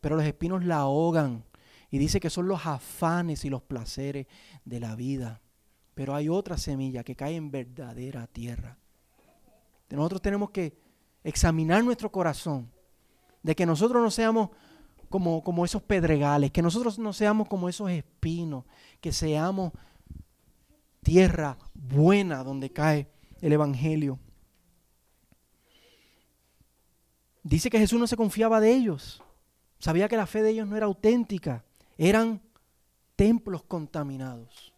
Pero 0.02 0.18
los 0.18 0.26
espinos 0.26 0.64
la 0.66 0.78
ahogan. 0.78 1.46
Y 1.90 1.98
dice 1.98 2.20
que 2.20 2.30
son 2.30 2.48
los 2.48 2.66
afanes 2.66 3.44
y 3.46 3.50
los 3.50 3.64
placeres 3.64 4.28
de 4.66 4.80
la 4.80 4.96
vida. 4.96 5.42
Pero 5.98 6.14
hay 6.14 6.30
otra 6.30 6.60
semilla 6.60 7.04
que 7.04 7.16
cae 7.16 7.36
en 7.36 7.50
verdadera 7.50 8.28
tierra. 8.28 8.78
Nosotros 9.90 10.22
tenemos 10.22 10.52
que 10.52 10.78
examinar 11.24 11.84
nuestro 11.84 12.12
corazón, 12.12 12.72
de 13.42 13.56
que 13.56 13.66
nosotros 13.66 14.04
no 14.04 14.12
seamos 14.12 14.52
como, 15.10 15.44
como 15.44 15.66
esos 15.66 15.82
pedregales, 15.82 16.52
que 16.52 16.62
nosotros 16.62 17.00
no 17.00 17.14
seamos 17.14 17.48
como 17.48 17.68
esos 17.68 17.90
espinos, 17.90 18.66
que 19.02 19.12
seamos 19.12 19.74
tierra 21.02 21.58
buena 21.74 22.44
donde 22.44 22.72
cae 22.72 23.10
el 23.42 23.54
Evangelio. 23.54 24.20
Dice 27.42 27.72
que 27.72 27.80
Jesús 27.80 28.00
no 28.00 28.06
se 28.06 28.18
confiaba 28.18 28.60
de 28.60 28.72
ellos, 28.72 29.24
sabía 29.80 30.08
que 30.08 30.18
la 30.18 30.28
fe 30.28 30.44
de 30.44 30.52
ellos 30.52 30.68
no 30.68 30.78
era 30.78 30.86
auténtica, 30.86 31.66
eran 31.98 32.44
templos 33.16 33.64
contaminados 33.64 34.77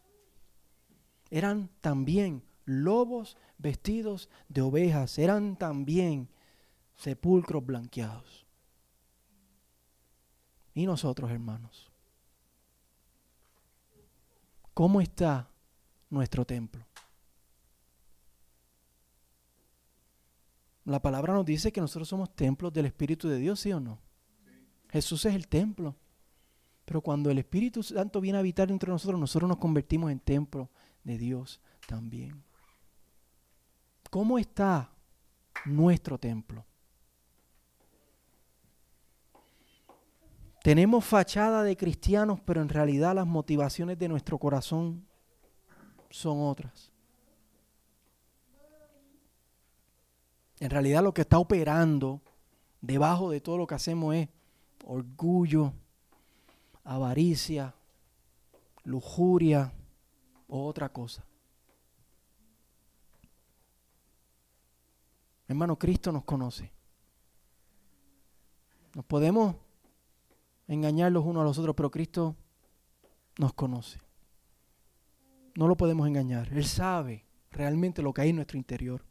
eran 1.30 1.70
también 1.82 2.44
lobos 2.66 3.38
vestidos 3.58 4.30
de 4.48 4.62
ovejas, 4.62 5.18
eran 5.18 5.58
también 5.58 6.30
sepulcros 6.96 7.66
blanqueados. 7.66 8.46
Y 10.74 10.86
nosotros, 10.86 11.32
hermanos, 11.32 11.92
¿cómo 14.74 15.02
está 15.02 15.50
nuestro 16.10 16.46
templo? 16.46 16.86
La 20.86 21.02
palabra 21.02 21.34
nos 21.34 21.46
dice 21.46 21.72
que 21.72 21.82
nosotros 21.82 22.08
somos 22.08 22.36
templos 22.36 22.74
del 22.74 22.86
Espíritu 22.86 23.28
de 23.28 23.38
Dios, 23.38 23.60
¿sí 23.60 23.72
o 23.72 23.80
no? 23.80 24.00
Jesús 24.90 25.26
es 25.26 25.36
el 25.36 25.48
templo. 25.48 25.96
Pero 26.86 27.02
cuando 27.02 27.30
el 27.30 27.38
Espíritu 27.38 27.84
Santo 27.84 28.20
viene 28.20 28.38
a 28.38 28.40
habitar 28.40 28.72
entre 28.72 28.90
nosotros, 28.90 29.20
nosotros 29.20 29.48
nos 29.48 29.60
convertimos 29.60 30.12
en 30.12 30.20
templo 30.20 30.72
de 31.04 31.18
Dios 31.18 31.60
también. 31.88 32.44
¿Cómo 34.10 34.40
está 34.40 34.92
nuestro 35.66 36.18
templo? 36.18 36.66
Tenemos 40.64 41.06
fachada 41.06 41.64
de 41.64 41.78
cristianos, 41.78 42.40
pero 42.42 42.62
en 42.62 42.70
realidad 42.70 43.16
las 43.16 43.28
motivaciones 43.28 43.98
de 43.98 44.10
nuestro 44.10 44.38
corazón 44.38 45.06
son 46.10 46.42
otras. 46.42 46.92
En 50.60 50.70
realidad 50.70 51.02
lo 51.02 51.14
que 51.14 51.22
está 51.22 51.40
operando 51.40 52.22
debajo 52.82 53.30
de 53.30 53.40
todo 53.40 53.58
lo 53.58 53.68
que 53.68 53.76
hacemos 53.76 54.16
es 54.16 54.28
orgullo, 54.86 55.72
avaricia, 56.84 57.74
lujuria 58.84 59.72
otra 60.50 60.90
cosa. 60.90 61.24
Hermano, 65.48 65.78
Cristo 65.78 66.12
nos 66.12 66.24
conoce. 66.24 66.72
Nos 68.94 69.06
podemos 69.06 69.56
engañar 70.68 71.12
los 71.12 71.26
unos 71.26 71.42
a 71.42 71.44
los 71.44 71.58
otros, 71.58 71.76
pero 71.76 71.90
Cristo 71.90 72.36
nos 73.38 73.54
conoce. 73.54 74.00
No 75.56 75.68
lo 75.68 75.76
podemos 75.76 76.08
engañar. 76.08 76.52
Él 76.54 76.66
sabe 76.66 77.26
realmente 77.52 78.02
lo 78.02 78.14
que 78.14 78.22
hay 78.22 78.30
en 78.30 78.38
nuestro 78.38 78.58
interior. 78.58 79.04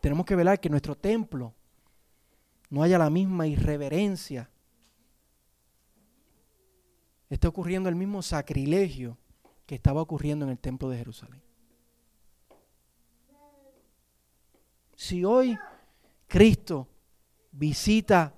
Tenemos 0.00 0.24
que 0.26 0.36
velar 0.36 0.60
que 0.60 0.70
nuestro 0.70 0.96
templo 0.96 1.54
no 2.68 2.82
haya 2.82 2.98
la 2.98 3.10
misma 3.10 3.46
irreverencia. 3.46 4.50
Está 7.30 7.48
ocurriendo 7.48 7.88
el 7.88 7.94
mismo 7.94 8.22
sacrilegio 8.22 9.16
que 9.64 9.76
estaba 9.76 10.02
ocurriendo 10.02 10.44
en 10.44 10.50
el 10.50 10.58
templo 10.58 10.88
de 10.88 10.98
Jerusalén. 10.98 11.40
Si 14.96 15.24
hoy 15.24 15.56
Cristo 16.26 16.88
visita 17.52 18.34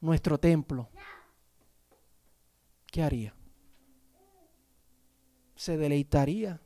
nuestro 0.00 0.38
templo, 0.38 0.88
¿qué 2.86 3.02
haría? 3.02 3.34
¿Se 5.56 5.76
deleitaría? 5.76 6.60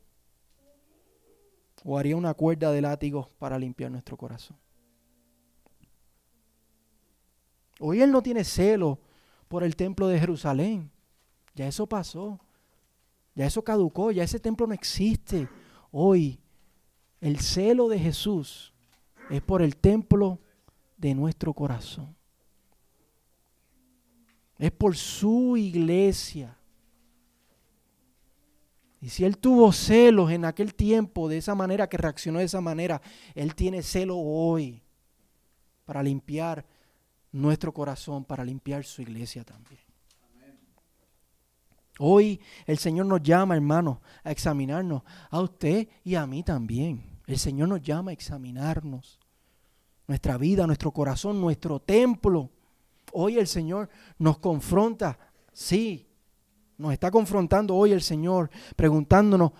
¿O 1.83 1.99
haría 1.99 2.14
una 2.14 2.35
cuerda 2.35 2.71
de 2.73 2.83
látigos 2.83 3.31
para 3.38 3.59
limpiar 3.59 3.90
nuestro 3.90 4.19
corazón? 4.19 4.59
Hoy 7.79 8.03
Él 8.03 8.12
no 8.12 8.23
tiene 8.23 8.45
celo 8.45 8.99
por 9.49 9.64
el 9.64 9.75
templo 9.75 10.07
de 10.09 10.21
Jerusalén. 10.21 10.90
Ya 11.61 11.68
eso 11.68 11.87
pasó. 11.87 12.40
Ya 13.35 13.44
eso 13.44 13.62
caducó. 13.62 14.12
Ya 14.12 14.25
ese 14.25 14.40
templo 14.40 14.66
no 14.66 14.73
existe. 14.73 15.46
Hoy 15.92 16.40
el 17.20 17.38
celo 17.38 17.87
de 17.87 17.99
Jesús 17.99 18.73
es 19.29 19.42
por 19.42 19.61
el 19.61 19.77
templo 19.77 20.38
de 20.96 21.14
nuestro 21.14 21.53
corazón. 21.53 22.16
Es 24.59 24.70
por 24.70 24.96
su 24.96 25.55
iglesia. 25.59 26.57
Y 29.03 29.11
si 29.11 29.27
Él 29.27 29.37
tuvo 29.37 29.70
celos 29.70 30.31
en 30.31 30.46
aquel 30.46 30.75
tiempo 30.75 31.29
de 31.29 31.37
esa 31.37 31.55
manera, 31.55 31.90
que 31.90 31.99
reaccionó 31.99 32.38
de 32.38 32.46
esa 32.46 32.62
manera, 32.62 33.03
Él 33.35 33.55
tiene 33.55 33.83
celo 33.83 34.16
hoy 34.16 34.83
para 35.85 36.03
limpiar 36.03 36.64
nuestro 37.31 37.75
corazón 37.75 38.25
para 38.25 38.46
limpiar 38.46 38.83
su 38.83 39.03
iglesia 39.03 39.44
también. 39.44 39.89
Hoy 42.03 42.41
el 42.67 42.79
Señor 42.79 43.07
nos 43.07 43.23
llama, 43.23 43.55
hermanos, 43.55 43.99
a 44.25 44.31
examinarnos, 44.31 45.03
a 45.31 45.41
usted 45.41 45.87
y 46.03 46.15
a 46.15 46.27
mí 46.27 46.43
también. 46.43 47.21
El 47.27 47.39
Señor 47.39 47.69
nos 47.69 47.83
llama 47.83 48.11
a 48.11 48.15
examinarnos, 48.15 49.19
nuestra 50.07 50.39
vida, 50.39 50.67
nuestro 50.67 50.91
corazón, 50.91 51.41
nuestro 51.41 51.79
templo. 51.79 52.51
Hoy 53.13 53.39
el 53.39 53.47
Señor 53.47 53.89
nos 54.19 54.39
confronta, 54.39 55.19
sí, 55.53 56.07
nos 56.79 56.93
está 56.93 57.11
confrontando 57.11 57.77
hoy 57.77 57.93
el 57.93 58.03
Señor, 58.03 58.51
preguntándonos, 58.77 59.53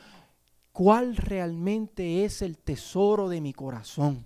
¿cuál 0.73 1.17
realmente 1.17 2.25
es 2.25 2.43
el 2.43 2.59
tesoro 2.59 3.29
de 3.29 3.41
mi 3.41 3.53
corazón? 3.53 4.25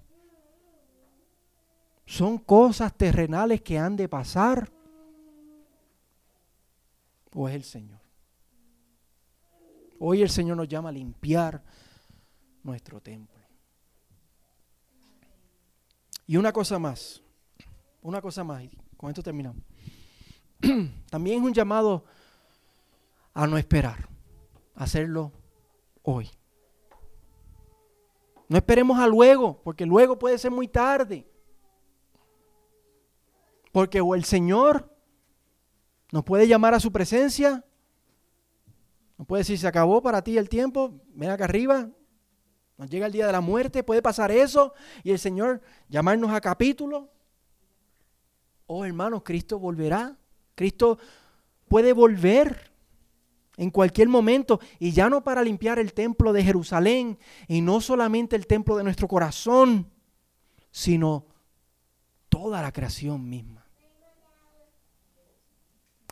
son 2.06 2.38
cosas 2.38 2.94
terrenales 2.94 3.62
que 3.62 3.78
han 3.78 3.96
de 3.96 4.08
pasar 4.08 4.70
o 7.34 7.48
es 7.48 7.54
el 7.54 7.64
Señor. 7.64 8.03
Hoy 10.06 10.20
el 10.20 10.28
Señor 10.28 10.58
nos 10.58 10.68
llama 10.68 10.90
a 10.90 10.92
limpiar 10.92 11.62
nuestro 12.62 13.00
templo. 13.00 13.40
Y 16.26 16.36
una 16.36 16.52
cosa 16.52 16.78
más, 16.78 17.22
una 18.02 18.20
cosa 18.20 18.44
más, 18.44 18.64
y 18.64 18.70
con 18.98 19.08
esto 19.08 19.22
terminamos. 19.22 19.62
También 21.10 21.38
es 21.38 21.46
un 21.46 21.54
llamado 21.54 22.04
a 23.32 23.46
no 23.46 23.56
esperar, 23.56 24.06
a 24.74 24.84
hacerlo 24.84 25.32
hoy. 26.02 26.28
No 28.50 28.58
esperemos 28.58 28.98
a 28.98 29.06
luego, 29.06 29.62
porque 29.62 29.86
luego 29.86 30.18
puede 30.18 30.36
ser 30.36 30.50
muy 30.50 30.68
tarde. 30.68 31.26
Porque 33.72 34.02
o 34.02 34.14
el 34.14 34.26
Señor 34.26 34.94
nos 36.12 36.24
puede 36.24 36.46
llamar 36.46 36.74
a 36.74 36.80
su 36.80 36.92
presencia, 36.92 37.64
puede 39.24 39.40
decir, 39.40 39.58
se 39.58 39.66
acabó 39.66 40.02
para 40.02 40.22
ti 40.22 40.36
el 40.38 40.48
tiempo, 40.48 41.00
ven 41.14 41.30
acá 41.30 41.44
arriba, 41.44 41.90
nos 42.76 42.90
llega 42.90 43.06
el 43.06 43.12
día 43.12 43.26
de 43.26 43.32
la 43.32 43.40
muerte, 43.40 43.82
puede 43.82 44.02
pasar 44.02 44.30
eso, 44.30 44.74
y 45.02 45.10
el 45.10 45.18
Señor 45.18 45.60
llamarnos 45.88 46.30
a 46.32 46.40
capítulo. 46.40 47.10
Oh 48.66 48.84
hermanos, 48.84 49.22
Cristo 49.24 49.58
volverá, 49.58 50.18
Cristo 50.54 50.98
puede 51.68 51.92
volver 51.92 52.72
en 53.56 53.70
cualquier 53.70 54.08
momento, 54.08 54.58
y 54.80 54.90
ya 54.90 55.08
no 55.08 55.22
para 55.22 55.42
limpiar 55.42 55.78
el 55.78 55.92
templo 55.92 56.32
de 56.32 56.42
Jerusalén, 56.42 57.18
y 57.46 57.60
no 57.60 57.80
solamente 57.80 58.34
el 58.34 58.48
templo 58.48 58.76
de 58.76 58.84
nuestro 58.84 59.06
corazón, 59.06 59.90
sino 60.72 61.26
toda 62.28 62.60
la 62.60 62.72
creación 62.72 63.28
misma. 63.28 63.64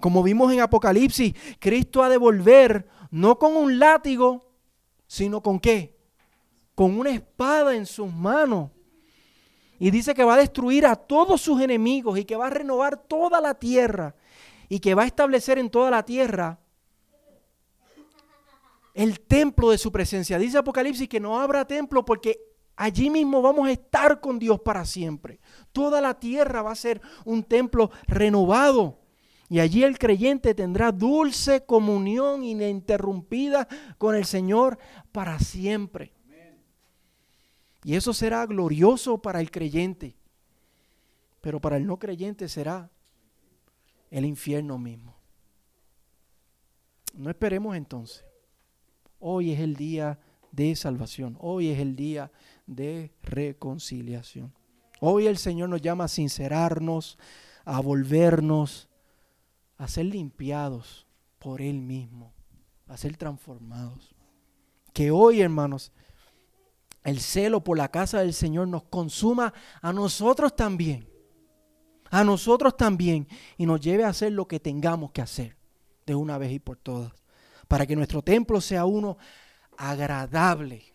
Como 0.00 0.22
vimos 0.22 0.52
en 0.52 0.60
Apocalipsis, 0.60 1.34
Cristo 1.58 2.02
ha 2.02 2.08
de 2.08 2.16
volver 2.16 2.88
no 3.12 3.38
con 3.38 3.54
un 3.56 3.78
látigo, 3.78 4.42
sino 5.06 5.42
con 5.42 5.60
qué? 5.60 5.94
Con 6.74 6.98
una 6.98 7.10
espada 7.10 7.76
en 7.76 7.84
sus 7.84 8.10
manos. 8.10 8.70
Y 9.78 9.90
dice 9.90 10.14
que 10.14 10.24
va 10.24 10.34
a 10.34 10.38
destruir 10.38 10.86
a 10.86 10.96
todos 10.96 11.42
sus 11.42 11.60
enemigos 11.60 12.18
y 12.18 12.24
que 12.24 12.36
va 12.36 12.46
a 12.46 12.50
renovar 12.50 12.96
toda 12.96 13.40
la 13.42 13.54
tierra 13.54 14.16
y 14.68 14.80
que 14.80 14.94
va 14.94 15.02
a 15.02 15.06
establecer 15.06 15.58
en 15.58 15.68
toda 15.68 15.90
la 15.90 16.02
tierra 16.04 16.58
el 18.94 19.20
templo 19.20 19.70
de 19.70 19.78
su 19.78 19.92
presencia. 19.92 20.38
Dice 20.38 20.56
Apocalipsis 20.56 21.08
que 21.08 21.20
no 21.20 21.38
habrá 21.38 21.66
templo 21.66 22.06
porque 22.06 22.40
allí 22.76 23.10
mismo 23.10 23.42
vamos 23.42 23.68
a 23.68 23.72
estar 23.72 24.20
con 24.20 24.38
Dios 24.38 24.58
para 24.60 24.86
siempre. 24.86 25.38
Toda 25.72 26.00
la 26.00 26.18
tierra 26.18 26.62
va 26.62 26.72
a 26.72 26.76
ser 26.76 27.02
un 27.26 27.44
templo 27.44 27.90
renovado. 28.06 29.01
Y 29.52 29.60
allí 29.60 29.84
el 29.84 29.98
creyente 29.98 30.54
tendrá 30.54 30.92
dulce 30.92 31.66
comunión 31.66 32.42
ininterrumpida 32.42 33.68
con 33.98 34.14
el 34.14 34.24
Señor 34.24 34.78
para 35.12 35.38
siempre. 35.40 36.10
Y 37.84 37.94
eso 37.94 38.14
será 38.14 38.46
glorioso 38.46 39.18
para 39.18 39.42
el 39.42 39.50
creyente. 39.50 40.16
Pero 41.42 41.60
para 41.60 41.76
el 41.76 41.86
no 41.86 41.98
creyente 41.98 42.48
será 42.48 42.90
el 44.10 44.24
infierno 44.24 44.78
mismo. 44.78 45.14
No 47.12 47.28
esperemos 47.28 47.76
entonces. 47.76 48.24
Hoy 49.18 49.52
es 49.52 49.60
el 49.60 49.76
día 49.76 50.18
de 50.50 50.74
salvación. 50.76 51.36
Hoy 51.38 51.68
es 51.68 51.78
el 51.78 51.94
día 51.94 52.32
de 52.66 53.12
reconciliación. 53.22 54.50
Hoy 55.00 55.26
el 55.26 55.36
Señor 55.36 55.68
nos 55.68 55.82
llama 55.82 56.04
a 56.04 56.08
sincerarnos, 56.08 57.18
a 57.66 57.80
volvernos 57.80 58.88
a 59.82 59.88
ser 59.88 60.06
limpiados 60.06 61.08
por 61.40 61.60
Él 61.60 61.80
mismo, 61.80 62.32
a 62.86 62.96
ser 62.96 63.16
transformados. 63.16 64.14
Que 64.92 65.10
hoy, 65.10 65.40
hermanos, 65.40 65.90
el 67.02 67.18
celo 67.18 67.64
por 67.64 67.76
la 67.76 67.90
casa 67.90 68.20
del 68.20 68.32
Señor 68.32 68.68
nos 68.68 68.84
consuma 68.84 69.52
a 69.80 69.92
nosotros 69.92 70.54
también, 70.54 71.08
a 72.12 72.22
nosotros 72.22 72.76
también, 72.76 73.26
y 73.58 73.66
nos 73.66 73.80
lleve 73.80 74.04
a 74.04 74.10
hacer 74.10 74.30
lo 74.30 74.46
que 74.46 74.60
tengamos 74.60 75.10
que 75.10 75.20
hacer 75.20 75.56
de 76.06 76.14
una 76.14 76.38
vez 76.38 76.52
y 76.52 76.60
por 76.60 76.76
todas, 76.76 77.12
para 77.66 77.84
que 77.84 77.96
nuestro 77.96 78.22
templo 78.22 78.60
sea 78.60 78.84
uno 78.84 79.18
agradable 79.76 80.94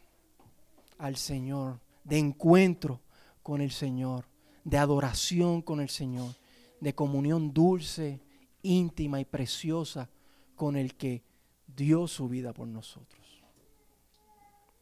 al 0.98 1.18
Señor, 1.18 1.82
de 2.06 2.20
encuentro 2.20 3.02
con 3.44 3.60
el 3.60 3.72
Señor, 3.72 4.30
de 4.64 4.78
adoración 4.78 5.62
con 5.62 5.82
el 5.82 5.90
Señor, 5.90 6.36
de 6.80 6.96
comunión 6.96 7.54
dulce 7.54 8.22
íntima 8.68 9.20
y 9.20 9.26
preciosa 9.26 10.10
con 10.56 10.76
el 10.76 10.96
que 10.96 11.24
dio 11.68 12.08
su 12.08 12.28
vida 12.28 12.54
por 12.54 12.68
nosotros. 12.68 13.17